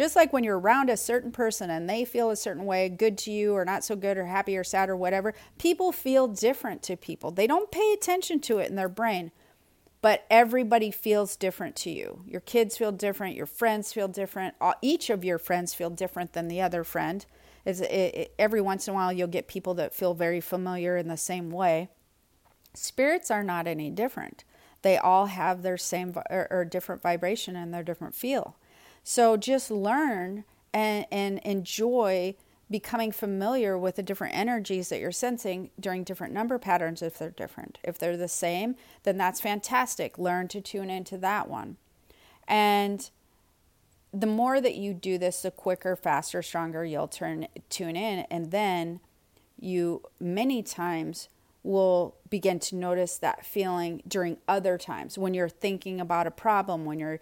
Just 0.00 0.16
like 0.16 0.32
when 0.32 0.44
you're 0.44 0.58
around 0.58 0.88
a 0.88 0.96
certain 0.96 1.30
person 1.30 1.68
and 1.68 1.86
they 1.86 2.06
feel 2.06 2.30
a 2.30 2.36
certain 2.36 2.64
way, 2.64 2.88
good 2.88 3.18
to 3.18 3.30
you 3.30 3.52
or 3.52 3.66
not 3.66 3.84
so 3.84 3.94
good 3.94 4.16
or 4.16 4.24
happy 4.24 4.56
or 4.56 4.64
sad 4.64 4.88
or 4.88 4.96
whatever, 4.96 5.34
people 5.58 5.92
feel 5.92 6.26
different 6.26 6.82
to 6.84 6.96
people. 6.96 7.30
They 7.30 7.46
don't 7.46 7.70
pay 7.70 7.92
attention 7.92 8.40
to 8.40 8.60
it 8.60 8.70
in 8.70 8.76
their 8.76 8.88
brain, 8.88 9.30
but 10.00 10.24
everybody 10.30 10.90
feels 10.90 11.36
different 11.36 11.76
to 11.76 11.90
you. 11.90 12.22
Your 12.26 12.40
kids 12.40 12.78
feel 12.78 12.92
different, 12.92 13.36
your 13.36 13.44
friends 13.44 13.92
feel 13.92 14.08
different, 14.08 14.54
each 14.80 15.10
of 15.10 15.22
your 15.22 15.36
friends 15.36 15.74
feel 15.74 15.90
different 15.90 16.32
than 16.32 16.48
the 16.48 16.62
other 16.62 16.82
friend. 16.82 17.26
It, 17.66 17.82
it, 17.82 18.34
every 18.38 18.62
once 18.62 18.88
in 18.88 18.92
a 18.92 18.94
while, 18.94 19.12
you'll 19.12 19.28
get 19.28 19.48
people 19.48 19.74
that 19.74 19.94
feel 19.94 20.14
very 20.14 20.40
familiar 20.40 20.96
in 20.96 21.08
the 21.08 21.18
same 21.18 21.50
way. 21.50 21.90
Spirits 22.72 23.30
are 23.30 23.44
not 23.44 23.66
any 23.66 23.90
different. 23.90 24.44
They 24.80 24.96
all 24.96 25.26
have 25.26 25.60
their 25.60 25.76
same 25.76 26.14
or, 26.30 26.48
or 26.50 26.64
different 26.64 27.02
vibration 27.02 27.54
and 27.54 27.74
their 27.74 27.82
different 27.82 28.14
feel. 28.14 28.56
So 29.02 29.36
just 29.36 29.70
learn 29.70 30.44
and, 30.72 31.06
and 31.10 31.38
enjoy 31.40 32.34
becoming 32.70 33.10
familiar 33.10 33.76
with 33.76 33.96
the 33.96 34.02
different 34.02 34.36
energies 34.36 34.88
that 34.88 35.00
you're 35.00 35.10
sensing 35.10 35.70
during 35.80 36.04
different 36.04 36.32
number 36.32 36.58
patterns 36.58 37.02
if 37.02 37.18
they're 37.18 37.30
different. 37.30 37.78
If 37.82 37.98
they're 37.98 38.16
the 38.16 38.28
same, 38.28 38.76
then 39.02 39.16
that's 39.16 39.40
fantastic. 39.40 40.18
Learn 40.18 40.46
to 40.48 40.60
tune 40.60 40.88
into 40.88 41.18
that 41.18 41.48
one. 41.50 41.76
And 42.46 43.10
the 44.12 44.26
more 44.26 44.60
that 44.60 44.76
you 44.76 44.94
do 44.94 45.18
this, 45.18 45.42
the 45.42 45.50
quicker, 45.50 45.96
faster, 45.96 46.42
stronger 46.42 46.84
you'll 46.84 47.08
turn 47.08 47.48
tune 47.68 47.96
in 47.96 48.26
and 48.30 48.50
then 48.50 49.00
you 49.58 50.02
many 50.20 50.62
times 50.62 51.28
will 51.62 52.16
begin 52.30 52.58
to 52.58 52.74
notice 52.74 53.18
that 53.18 53.44
feeling 53.44 54.02
during 54.08 54.38
other 54.48 54.78
times 54.78 55.18
when 55.18 55.34
you're 55.34 55.48
thinking 55.48 56.00
about 56.00 56.26
a 56.26 56.30
problem, 56.30 56.86
when 56.86 56.98
you're 56.98 57.20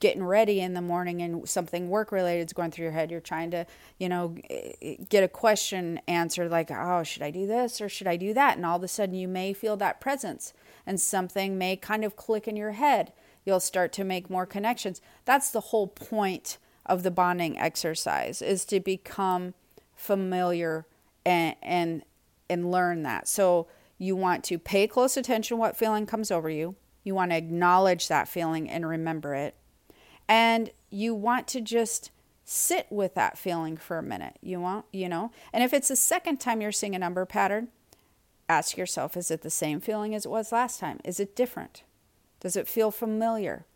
getting 0.00 0.24
ready 0.24 0.60
in 0.60 0.74
the 0.74 0.80
morning 0.80 1.22
and 1.22 1.48
something 1.48 1.88
work 1.88 2.10
related 2.10 2.46
is 2.48 2.52
going 2.52 2.70
through 2.70 2.84
your 2.84 2.92
head. 2.92 3.10
You're 3.10 3.20
trying 3.20 3.50
to, 3.52 3.66
you 3.98 4.08
know, 4.08 4.34
get 5.08 5.22
a 5.22 5.28
question 5.28 6.00
answered 6.08 6.50
like, 6.50 6.70
oh, 6.70 7.04
should 7.04 7.22
I 7.22 7.30
do 7.30 7.46
this 7.46 7.80
or 7.80 7.88
should 7.88 8.08
I 8.08 8.16
do 8.16 8.34
that? 8.34 8.56
And 8.56 8.66
all 8.66 8.76
of 8.76 8.82
a 8.82 8.88
sudden 8.88 9.14
you 9.14 9.28
may 9.28 9.52
feel 9.52 9.76
that 9.76 10.00
presence 10.00 10.52
and 10.84 11.00
something 11.00 11.56
may 11.56 11.76
kind 11.76 12.04
of 12.04 12.16
click 12.16 12.48
in 12.48 12.56
your 12.56 12.72
head. 12.72 13.12
You'll 13.44 13.60
start 13.60 13.92
to 13.94 14.04
make 14.04 14.28
more 14.28 14.46
connections. 14.46 15.00
That's 15.24 15.50
the 15.50 15.60
whole 15.60 15.86
point 15.86 16.58
of 16.86 17.04
the 17.04 17.10
bonding 17.10 17.56
exercise 17.56 18.42
is 18.42 18.64
to 18.64 18.80
become 18.80 19.54
familiar 19.94 20.86
and, 21.24 21.54
and 21.62 22.02
and 22.50 22.70
learn 22.70 23.02
that. 23.04 23.28
So 23.28 23.68
you 23.96 24.16
want 24.16 24.44
to 24.44 24.58
pay 24.58 24.86
close 24.86 25.16
attention 25.16 25.58
what 25.58 25.76
feeling 25.76 26.06
comes 26.06 26.30
over 26.30 26.50
you. 26.50 26.74
You 27.04 27.14
want 27.14 27.30
to 27.30 27.36
acknowledge 27.36 28.08
that 28.08 28.28
feeling 28.28 28.68
and 28.68 28.86
remember 28.86 29.34
it. 29.34 29.54
And 30.28 30.70
you 30.90 31.14
want 31.14 31.48
to 31.48 31.60
just 31.60 32.10
sit 32.44 32.86
with 32.90 33.14
that 33.14 33.38
feeling 33.38 33.76
for 33.76 33.98
a 33.98 34.02
minute. 34.02 34.36
You 34.42 34.60
want, 34.60 34.86
you 34.92 35.08
know, 35.08 35.30
and 35.52 35.62
if 35.62 35.72
it's 35.72 35.88
the 35.88 35.96
second 35.96 36.40
time 36.40 36.60
you're 36.60 36.72
seeing 36.72 36.94
a 36.94 36.98
number 36.98 37.24
pattern, 37.24 37.68
ask 38.48 38.76
yourself 38.76 39.16
is 39.16 39.30
it 39.30 39.42
the 39.42 39.50
same 39.50 39.80
feeling 39.80 40.14
as 40.14 40.26
it 40.26 40.30
was 40.30 40.50
last 40.50 40.80
time? 40.80 40.98
Is 41.04 41.20
it 41.20 41.36
different? 41.36 41.84
Does 42.40 42.56
it 42.56 42.66
feel 42.66 42.90
familiar? 42.90 43.66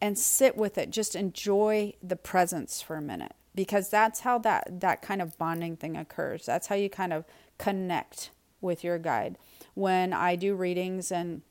And 0.00 0.18
sit 0.18 0.56
with 0.56 0.76
it. 0.76 0.90
Just 0.90 1.16
enjoy 1.16 1.94
the 2.02 2.16
presence 2.16 2.82
for 2.82 2.96
a 2.96 3.02
minute 3.02 3.34
because 3.54 3.88
that's 3.88 4.20
how 4.20 4.38
that 4.38 4.80
that 4.80 5.00
kind 5.00 5.22
of 5.22 5.38
bonding 5.38 5.76
thing 5.76 5.96
occurs. 5.96 6.44
That's 6.44 6.66
how 6.66 6.74
you 6.74 6.90
kind 6.90 7.12
of 7.12 7.24
connect 7.58 8.30
with 8.60 8.84
your 8.84 8.98
guide. 8.98 9.36
When 9.74 10.12
I 10.12 10.36
do 10.36 10.54
readings 10.54 11.12
and 11.12 11.42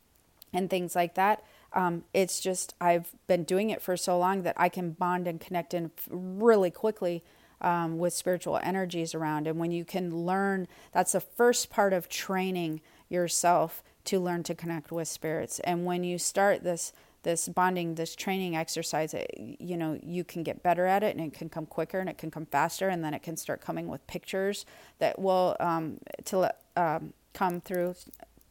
and 0.55 0.69
things 0.69 0.95
like 0.95 1.15
that, 1.15 1.43
um, 1.73 2.03
it's 2.13 2.39
just 2.39 2.75
I've 2.79 3.09
been 3.27 3.43
doing 3.43 3.69
it 3.71 3.81
for 3.81 3.97
so 3.97 4.17
long 4.17 4.43
that 4.43 4.55
I 4.57 4.69
can 4.69 4.91
bond 4.91 5.27
and 5.27 5.41
connect 5.41 5.73
in 5.73 5.91
really 6.09 6.69
quickly 6.69 7.23
um, 7.61 7.97
with 7.97 8.13
spiritual 8.13 8.59
energies 8.61 9.15
around. 9.15 9.47
And 9.47 9.57
when 9.57 9.71
you 9.71 9.85
can 9.85 10.25
learn, 10.25 10.67
that's 10.91 11.13
the 11.13 11.21
first 11.21 11.69
part 11.69 11.93
of 11.93 12.09
training 12.09 12.81
yourself 13.09 13.81
to 14.05 14.19
learn 14.19 14.43
to 14.43 14.55
connect 14.55 14.91
with 14.91 15.07
spirits. 15.07 15.59
And 15.61 15.85
when 15.85 16.03
you 16.03 16.17
start 16.17 16.63
this 16.63 16.91
this 17.23 17.47
bonding, 17.49 17.95
this 17.95 18.15
training 18.15 18.55
exercise, 18.55 19.13
it, 19.13 19.31
you 19.37 19.75
know, 19.77 19.99
you 20.03 20.23
can 20.23 20.43
get 20.43 20.61
better 20.61 20.85
at 20.85 21.03
it 21.03 21.15
and 21.15 21.25
it 21.25 21.33
can 21.33 21.49
come 21.49 21.65
quicker 21.65 21.99
and 21.99 22.09
it 22.09 22.17
can 22.17 22.29
come 22.29 22.45
faster 22.45 22.89
and 22.89 23.03
then 23.03 23.13
it 23.13 23.23
can 23.23 23.35
start 23.37 23.61
coming 23.61 23.87
with 23.87 24.05
pictures 24.07 24.65
that 24.99 25.17
will 25.17 25.55
um, 25.59 25.97
to, 26.25 26.53
um, 26.75 27.13
come 27.33 27.61
through 27.61 27.95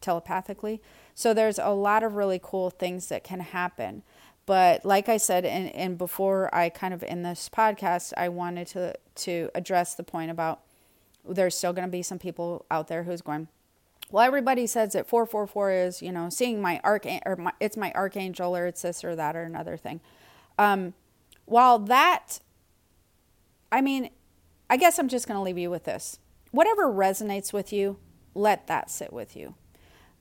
telepathically. 0.00 0.80
So 1.14 1.32
there's 1.32 1.58
a 1.58 1.70
lot 1.70 2.02
of 2.02 2.14
really 2.14 2.40
cool 2.42 2.70
things 2.70 3.08
that 3.08 3.24
can 3.24 3.40
happen. 3.40 4.02
But 4.44 4.85
like 4.85 5.08
I 5.08 5.18
said, 5.18 5.44
and, 5.44 5.72
and 5.74 5.96
before 5.96 6.52
I 6.54 6.68
kind 6.68 6.92
of 6.92 7.02
in 7.04 7.22
this 7.22 7.48
podcast, 7.48 8.12
I 8.16 8.28
wanted 8.28 8.66
to 8.68 8.94
to 9.14 9.50
address 9.54 9.94
the 9.94 10.02
point 10.02 10.30
about 10.30 10.61
there's 11.28 11.56
still 11.56 11.72
going 11.72 11.87
to 11.87 11.92
be 11.92 12.02
some 12.02 12.18
people 12.18 12.66
out 12.70 12.88
there 12.88 13.04
who's 13.04 13.22
going, 13.22 13.46
well, 14.12 14.25
everybody 14.25 14.66
says 14.66 14.92
that 14.92 15.09
444 15.09 15.70
is, 15.72 16.03
you 16.03 16.12
know, 16.12 16.29
seeing 16.29 16.61
my 16.61 16.81
archangel, 16.85 17.22
or 17.25 17.37
my, 17.37 17.53
it's 17.61 17.79
my 17.79 17.90
archangel, 17.92 18.55
or 18.55 18.66
it's 18.66 18.83
this 18.83 19.03
or 19.03 19.16
that 19.16 19.35
or 19.35 19.42
another 19.42 19.79
thing. 19.79 20.01
Um, 20.59 20.92
while 21.46 21.79
that, 21.79 22.40
I 23.72 23.81
mean, 23.81 24.11
I 24.68 24.77
guess 24.77 24.98
I'm 24.98 25.09
just 25.09 25.27
going 25.27 25.38
to 25.38 25.42
leave 25.42 25.57
you 25.57 25.70
with 25.70 25.85
this. 25.85 26.18
Whatever 26.51 26.92
resonates 26.92 27.55
with 27.55 27.72
you, 27.72 27.98
let 28.35 28.66
that 28.66 28.90
sit 28.90 29.14
with 29.14 29.35
you. 29.35 29.55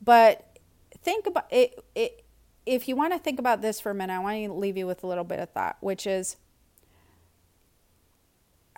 But 0.01 0.58
think 1.04 1.27
about 1.27 1.51
it, 1.51 1.84
it 1.93 2.23
if 2.65 2.88
you 2.88 2.95
want 2.95 3.12
to 3.12 3.19
think 3.19 3.39
about 3.39 3.62
this 3.62 3.82
for 3.82 3.91
a 3.91 3.93
minute, 3.93 4.13
I 4.13 4.19
want 4.19 4.38
to 4.45 4.54
leave 4.54 4.77
you 4.77 4.88
with 4.88 5.04
a 5.04 5.08
little 5.08 5.25
bit 5.25 5.39
of 5.39 5.49
thought, 5.49 5.75
which 5.82 6.08
is 6.08 6.38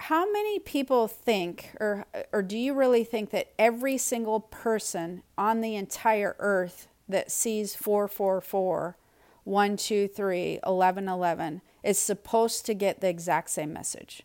how 0.08 0.30
many 0.30 0.60
people 0.60 1.08
think 1.08 1.72
or 1.80 2.06
or 2.34 2.42
do 2.42 2.58
you 2.58 2.74
really 2.74 3.06
think 3.06 3.30
that 3.30 3.54
every 3.58 3.98
single 3.98 4.42
person 4.42 5.24
on 5.38 5.62
the 5.62 5.76
entire 5.76 6.36
earth 6.40 6.88
that 7.08 7.32
sees 7.32 7.74
444 7.74 8.98
1 9.46 9.78
2 9.78 10.08
3 10.10 10.60
11 10.66 11.08
11 11.08 11.62
is 11.84 11.98
supposed 11.98 12.66
to 12.66 12.74
get 12.74 13.00
the 13.00 13.08
exact 13.08 13.50
same 13.50 13.72
message? 13.72 14.24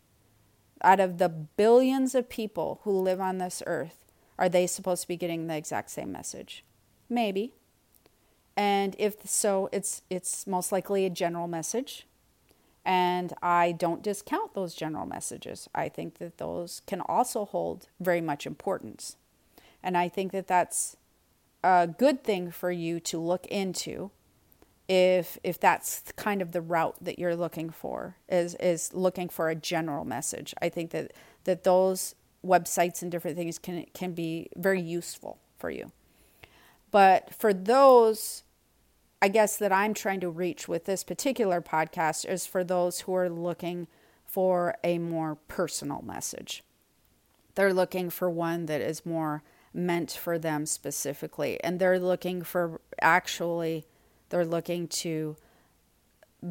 Out 0.83 0.99
of 0.99 1.19
the 1.19 1.29
billions 1.29 2.17
of 2.17 2.29
people 2.29 2.81
who 2.83 2.91
live 3.01 3.21
on 3.21 3.39
this 3.39 3.63
earth 3.65 4.05
are 4.37 4.49
they 4.49 4.67
supposed 4.67 5.03
to 5.03 5.09
be 5.09 5.17
getting 5.17 5.47
the 5.47 5.57
exact 5.57 5.91
same 5.91 6.11
message? 6.11 6.65
Maybe. 7.09 7.55
And 8.57 8.97
if 8.99 9.29
so 9.29 9.69
it's 9.71 10.03
it's 10.11 10.45
most 10.45 10.73
likely 10.73 11.07
a 11.07 11.11
general 11.11 11.47
message 11.47 12.09
and 12.89 13.35
I 13.43 13.73
don't 13.73 14.03
discount 14.03 14.55
those 14.55 14.75
general 14.75 15.05
messages. 15.05 15.69
I 15.75 15.91
think 15.91 16.17
that 16.21 16.39
those 16.39 16.81
can 16.87 17.03
also 17.03 17.45
hold 17.45 17.89
very 18.01 18.23
much 18.23 18.47
importance. 18.47 19.17
And 19.83 19.95
I 19.95 20.09
think 20.09 20.33
that 20.33 20.47
that's 20.47 20.97
a 21.63 21.87
good 21.87 22.25
thing 22.25 22.51
for 22.51 22.73
you 22.73 22.99
to 23.01 23.19
look 23.19 23.47
into 23.49 24.11
if 24.89 25.39
if 25.45 25.61
that's 25.61 26.03
kind 26.17 26.41
of 26.41 26.53
the 26.53 26.63
route 26.63 26.97
that 27.03 27.19
you're 27.19 27.37
looking 27.37 27.69
for 27.69 28.17
is 28.27 28.55
is 28.55 28.95
looking 28.95 29.29
for 29.29 29.51
a 29.51 29.55
general 29.55 30.07
message. 30.07 30.55
I 30.63 30.71
think 30.71 30.91
that 30.93 31.13
that 31.45 31.65
those 31.65 32.15
websites 32.43 33.03
and 33.03 33.13
different 33.13 33.37
things 33.37 33.59
can 33.59 33.85
can 33.93 34.13
be 34.13 34.49
very 34.57 34.81
useful 34.81 35.37
for 35.59 35.69
you. 35.69 35.93
But 36.91 37.35
for 37.35 37.53
those 37.53 38.45
I 39.21 39.29
guess 39.29 39.57
that 39.57 39.73
I'm 39.73 39.95
trying 39.95 40.21
to 40.21 40.31
reach 40.31 40.69
with 40.69 40.85
this 40.85 41.03
particular 41.03 41.61
podcast 41.61 42.25
is 42.25 42.47
for 42.47 42.63
those 42.63 43.01
who 43.01 43.15
are 43.15 43.29
looking 43.29 43.89
for 44.25 44.77
a 44.85 44.99
more 44.99 45.37
personal 45.49 46.03
message. 46.03 46.63
They're 47.55 47.75
looking 47.75 48.11
for 48.11 48.31
one 48.31 48.67
that 48.67 48.81
is 48.81 49.05
more 49.05 49.43
meant 49.75 50.13
for 50.13 50.39
them 50.39 50.67
specifically. 50.67 51.63
And 51.65 51.81
they're 51.81 51.99
looking 51.99 52.43
for 52.43 52.81
actually, 53.01 53.87
they're 54.29 54.45
looking 54.45 54.87
to 54.89 55.37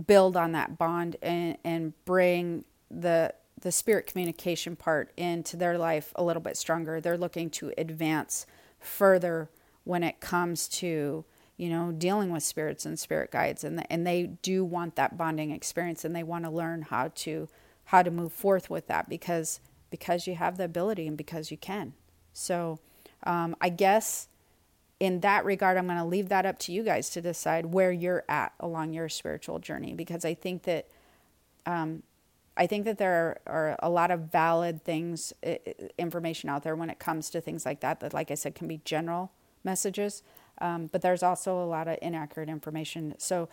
build 0.06 0.36
on 0.36 0.51
that 0.51 0.77
bond 0.77 1.15
and, 1.21 1.58
and 1.63 1.93
bring 2.06 2.65
the 2.91 3.34
the 3.60 3.71
spirit 3.71 4.06
communication 4.06 4.75
part 4.75 5.12
into 5.17 5.58
their 5.58 5.80
life 5.80 6.13
a 6.15 6.23
little 6.23 6.41
bit 6.41 6.56
stronger. 6.56 7.01
They're 7.01 7.17
looking 7.17 7.49
to 7.51 7.73
advance 7.75 8.45
further 8.80 9.49
when 9.84 10.03
it 10.03 10.19
comes 10.19 10.67
to 10.67 11.25
you 11.58 11.70
know, 11.70 11.91
dealing 11.91 12.32
with 12.32 12.43
spirits 12.43 12.86
and 12.86 13.00
spirit 13.00 13.32
guides, 13.32 13.63
and 13.63 13.86
and 13.91 14.06
they 14.06 14.28
do 14.41 14.63
want 14.63 14.96
that 14.96 15.17
bonding 15.17 15.52
experience, 15.52 16.06
and 16.06 16.15
they 16.15 16.24
want 16.24 16.46
to 16.46 16.52
learn 16.52 16.84
how 16.84 17.10
to 17.15 17.50
how 17.86 18.04
to 18.04 18.12
move 18.12 18.32
forth 18.32 18.70
with 18.70 18.88
that 18.88 19.10
because 19.10 19.60
because 19.89 20.28
you 20.28 20.36
have 20.36 20.58
the 20.58 20.65
ability 20.65 21.08
and 21.08 21.17
because 21.17 21.52
you 21.52 21.58
can. 21.58 21.93
So 22.34 22.80
um, 23.24 23.56
I 23.60 23.70
guess 23.70 24.28
in 25.00 25.22
that 25.22 25.46
regard, 25.46 25.78
I'm 25.78 25.86
going 25.86 25.98
to 25.98 26.06
leave 26.06 26.30
that 26.30 26.46
up 26.46 26.60
to 26.60 26.72
you 26.72 26.84
guys 26.84 27.10
to 27.12 27.22
decide 27.22 27.67
where 27.67 27.91
you're 27.91 28.24
at 28.28 28.54
along 28.60 28.93
your 28.93 29.10
spiritual 29.10 29.60
journey 29.60 29.93
because 29.93 30.26
I 30.26 30.34
think 30.34 30.63
that 30.63 30.88
um, 31.65 32.04
I 32.56 32.65
think 32.67 32.86
that 32.86 32.98
there 32.98 33.39
are, 33.46 33.76
a 33.80 33.89
lot 33.89 34.10
of 34.10 34.32
valid 34.32 34.84
things, 34.84 35.34
information 35.98 36.50
out 36.50 36.63
there 36.63 36.76
when 36.76 36.89
it 36.89 37.00
comes 37.00 37.30
to 37.30 37.41
things 37.41 37.65
like 37.65 37.82
that. 37.82 38.00
That, 38.00 38.13
like 38.13 38.32
I 38.32 38.36
said, 38.36 38.56
can 38.56 38.67
be 38.67 38.82
general 38.84 39.32
messages, 39.63 40.24
um, 40.60 40.88
but 40.88 41.02
there's 41.02 41.24
also 41.24 41.62
a 41.62 41.65
lot 41.65 41.88
of 41.88 41.98
inaccurate 42.02 42.50
information. 42.50 43.15
So, 43.17 43.50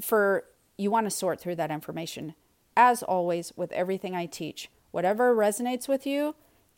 for 0.00 0.44
you 0.76 0.90
want 0.90 1.06
to 1.06 1.10
sort 1.10 1.40
through 1.40 1.56
that 1.56 1.70
information. 1.70 2.34
As 2.76 3.02
always, 3.02 3.52
with 3.56 3.70
everything 3.72 4.14
I 4.16 4.26
teach, 4.26 4.68
whatever 4.90 5.34
resonates 5.34 5.86
with 5.86 6.06
you, 6.06 6.34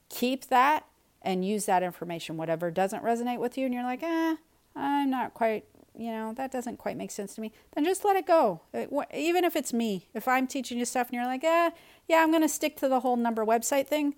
keep 0.08 0.46
that 0.46 0.84
and 1.22 1.44
use 1.44 1.66
that 1.66 1.82
information. 1.82 2.36
Whatever 2.36 2.70
doesn't 2.70 3.02
resonate 3.02 3.38
with 3.38 3.56
you, 3.56 3.64
and 3.64 3.74
you're 3.74 3.82
like, 3.82 4.02
eh, 4.02 4.36
I'm 4.74 5.10
not 5.10 5.32
quite, 5.32 5.64
you 5.96 6.10
know, 6.10 6.34
that 6.34 6.52
doesn't 6.52 6.76
quite 6.76 6.98
make 6.98 7.10
sense 7.10 7.34
to 7.36 7.40
me, 7.40 7.52
then 7.74 7.84
just 7.84 8.04
let 8.04 8.16
it 8.16 8.26
go. 8.26 8.60
It, 8.74 8.90
even 9.14 9.44
if 9.44 9.56
it's 9.56 9.72
me, 9.72 10.08
if 10.12 10.28
I'm 10.28 10.46
teaching 10.46 10.78
you 10.78 10.84
stuff 10.84 11.08
and 11.08 11.14
you're 11.14 11.24
like, 11.24 11.44
eh, 11.44 11.70
yeah, 12.08 12.22
I'm 12.22 12.30
going 12.30 12.42
to 12.42 12.48
stick 12.48 12.76
to 12.78 12.88
the 12.88 13.00
whole 13.00 13.16
number 13.16 13.44
website 13.44 13.86
thing, 13.86 14.14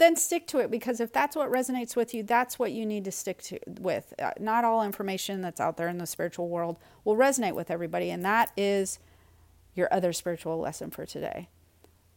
then 0.00 0.16
stick 0.16 0.48
to 0.48 0.58
it 0.58 0.70
because 0.70 0.98
if 0.98 1.12
that's 1.12 1.36
what 1.36 1.50
resonates 1.50 1.94
with 1.94 2.12
you, 2.12 2.24
that's 2.24 2.58
what 2.58 2.72
you 2.72 2.84
need 2.84 3.04
to 3.04 3.12
stick 3.12 3.40
to 3.42 3.60
with. 3.78 4.12
Uh, 4.20 4.32
not 4.40 4.64
all 4.64 4.82
information 4.82 5.40
that's 5.40 5.60
out 5.60 5.76
there 5.76 5.88
in 5.88 5.98
the 5.98 6.06
spiritual 6.06 6.48
world 6.48 6.78
will 7.04 7.16
resonate 7.16 7.54
with 7.54 7.70
everybody, 7.70 8.10
and 8.10 8.24
that 8.24 8.50
is 8.56 8.98
your 9.76 9.92
other 9.92 10.12
spiritual 10.12 10.58
lesson 10.58 10.90
for 10.90 11.06
today 11.06 11.48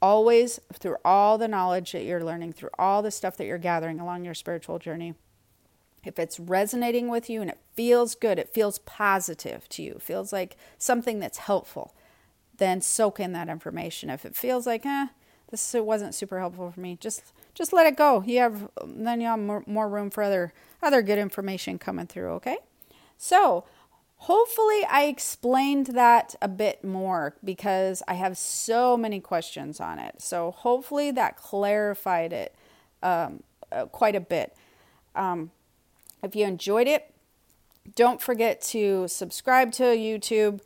always 0.02 0.60
through 0.74 0.98
all 1.06 1.38
the 1.38 1.48
knowledge 1.48 1.94
that 1.94 2.04
you're 2.04 2.26
learning, 2.26 2.52
through 2.52 2.70
all 2.78 3.02
the 3.02 3.10
stuff 3.10 3.38
that 3.38 3.46
you're 3.46 3.58
gathering 3.58 4.02
along 4.02 4.26
your 4.26 4.34
spiritual 4.34 4.78
journey, 4.78 5.14
if 6.04 6.20
it's 6.20 6.40
resonating 6.40 7.08
with 7.08 7.30
you 7.30 7.40
and 7.42 7.50
it 7.50 7.60
feels 7.74 8.14
good, 8.14 8.38
it 8.38 8.54
feels 8.54 8.80
positive 8.80 9.68
to 9.70 9.82
you, 9.82 9.98
feels 10.02 10.34
like 10.34 10.58
something 10.78 11.20
that's 11.20 11.38
helpful, 11.38 11.96
then 12.58 12.82
soak 12.82 13.20
in 13.20 13.32
that 13.32 13.48
information. 13.48 14.10
If 14.10 14.26
it 14.26 14.36
feels 14.36 14.68
like, 14.68 14.86
eh, 14.86 15.08
this 15.54 15.76
wasn't 15.76 16.16
super 16.16 16.40
helpful 16.40 16.72
for 16.72 16.80
me, 16.80 16.98
just 17.00 17.32
just 17.54 17.74
let 17.74 17.86
it 17.86 17.96
go. 17.96 18.24
You 18.26 18.40
have 18.40 18.70
then 18.84 19.22
you 19.22 19.28
have 19.28 19.40
more, 19.40 19.64
more 19.68 19.88
room 19.88 20.10
for 20.10 20.24
other 20.24 20.52
other 20.82 21.04
good 21.04 21.20
information 21.20 21.78
coming 21.78 22.08
through. 22.08 22.32
Okay, 22.32 22.58
so 23.18 23.66
Hopefully, 24.24 24.86
I 24.90 25.04
explained 25.08 25.88
that 25.88 26.34
a 26.42 26.48
bit 26.48 26.82
more 26.82 27.36
because 27.44 28.02
I 28.08 28.14
have 28.14 28.38
so 28.38 28.96
many 28.96 29.20
questions 29.20 29.82
on 29.82 30.00
it. 30.00 30.22
So, 30.22 30.52
hopefully, 30.52 31.12
that 31.12 31.36
clarified 31.36 32.32
it 32.32 32.56
um, 33.02 33.44
uh, 33.70 33.88
quite 33.88 34.16
a 34.16 34.22
bit. 34.22 34.56
Um, 35.14 35.52
if 36.24 36.38
you 36.38 36.46
enjoyed 36.46 36.88
it, 36.88 37.14
don't 37.96 38.22
forget 38.22 38.62
to 38.62 39.10
subscribe 39.10 39.74
to 39.74 39.84
YouTube, 39.84 40.62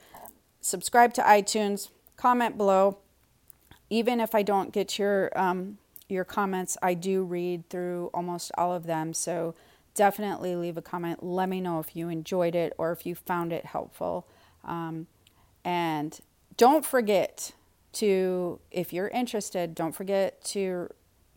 subscribe 0.61 1.15
to 1.15 1.23
iTunes, 1.23 1.89
comment 2.15 2.57
below. 2.59 2.99
Even 3.89 4.19
if 4.19 4.35
I 4.35 4.43
don't 4.43 4.71
get 4.71 4.99
your 4.99 5.37
um, 5.37 5.77
your 6.09 6.23
comments, 6.23 6.77
I 6.81 6.93
do 6.93 7.23
read 7.23 7.69
through 7.69 8.09
almost 8.13 8.51
all 8.57 8.73
of 8.73 8.85
them. 8.85 9.13
So 9.13 9.55
definitely 9.93 10.55
leave 10.55 10.77
a 10.77 10.81
comment. 10.81 11.23
Let 11.23 11.49
me 11.49 11.59
know 11.59 11.79
if 11.79 11.95
you 11.95 12.09
enjoyed 12.09 12.55
it 12.55 12.73
or 12.77 12.91
if 12.91 13.05
you 13.05 13.15
found 13.15 13.51
it 13.51 13.65
helpful. 13.65 14.27
Um, 14.63 15.07
and 15.65 16.17
don't 16.55 16.85
forget 16.85 17.51
to, 17.93 18.59
if 18.71 18.93
you're 18.93 19.07
interested, 19.09 19.75
don't 19.75 19.93
forget 19.93 20.43
to 20.45 20.89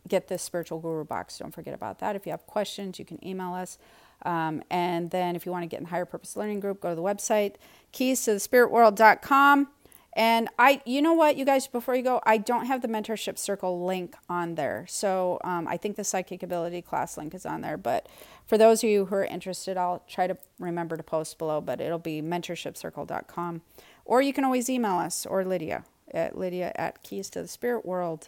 get 0.07 0.27
the 0.27 0.37
spiritual 0.37 0.79
guru 0.79 1.03
box. 1.03 1.37
Don't 1.39 1.53
forget 1.53 1.73
about 1.73 1.99
that. 1.99 2.15
If 2.15 2.25
you 2.25 2.31
have 2.31 2.45
questions, 2.47 2.99
you 2.99 3.05
can 3.05 3.25
email 3.25 3.53
us. 3.53 3.77
Um, 4.23 4.63
and 4.69 5.09
then 5.09 5.35
if 5.35 5.45
you 5.45 5.51
want 5.51 5.63
to 5.63 5.67
get 5.67 5.77
in 5.77 5.85
the 5.85 5.89
higher 5.89 6.05
purpose 6.05 6.35
learning 6.35 6.59
group, 6.59 6.81
go 6.81 6.89
to 6.89 6.95
the 6.95 7.01
website, 7.01 7.55
keys 7.91 8.23
to 8.25 8.33
the 8.33 8.37
spiritworld.com. 8.37 9.67
And 10.13 10.49
I, 10.59 10.81
you 10.85 11.01
know 11.01 11.13
what, 11.13 11.37
you 11.37 11.45
guys, 11.45 11.67
before 11.67 11.95
you 11.95 12.01
go, 12.01 12.21
I 12.25 12.37
don't 12.37 12.65
have 12.65 12.81
the 12.81 12.87
mentorship 12.89 13.37
circle 13.37 13.85
link 13.85 14.15
on 14.27 14.55
there. 14.55 14.85
So 14.89 15.39
um, 15.43 15.67
I 15.67 15.77
think 15.77 15.95
the 15.95 16.03
psychic 16.03 16.43
ability 16.43 16.81
class 16.81 17.17
link 17.17 17.33
is 17.33 17.45
on 17.45 17.61
there. 17.61 17.77
But 17.77 18.07
for 18.45 18.57
those 18.57 18.83
of 18.83 18.89
you 18.89 19.05
who 19.05 19.15
are 19.15 19.23
interested, 19.23 19.77
I'll 19.77 20.03
try 20.09 20.27
to 20.27 20.37
remember 20.59 20.97
to 20.97 21.03
post 21.03 21.37
below, 21.37 21.61
but 21.61 21.79
it'll 21.79 21.99
be 21.99 22.21
mentorshipcircle.com. 22.21 23.61
Or 24.03 24.21
you 24.21 24.33
can 24.33 24.43
always 24.43 24.69
email 24.69 24.97
us 24.97 25.25
or 25.25 25.45
Lydia 25.45 25.85
at 26.13 26.37
Lydia 26.37 26.73
at 26.75 27.01
Keys 27.03 27.29
to 27.29 27.41
the 27.41 27.47
Spirit 27.47 27.85
World. 27.85 28.27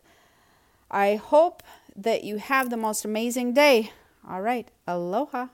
I 0.89 1.15
hope 1.15 1.63
that 1.95 2.23
you 2.23 2.37
have 2.37 2.69
the 2.69 2.77
most 2.77 3.03
amazing 3.03 3.53
day. 3.53 3.91
All 4.27 4.41
right. 4.41 4.69
Aloha. 4.87 5.47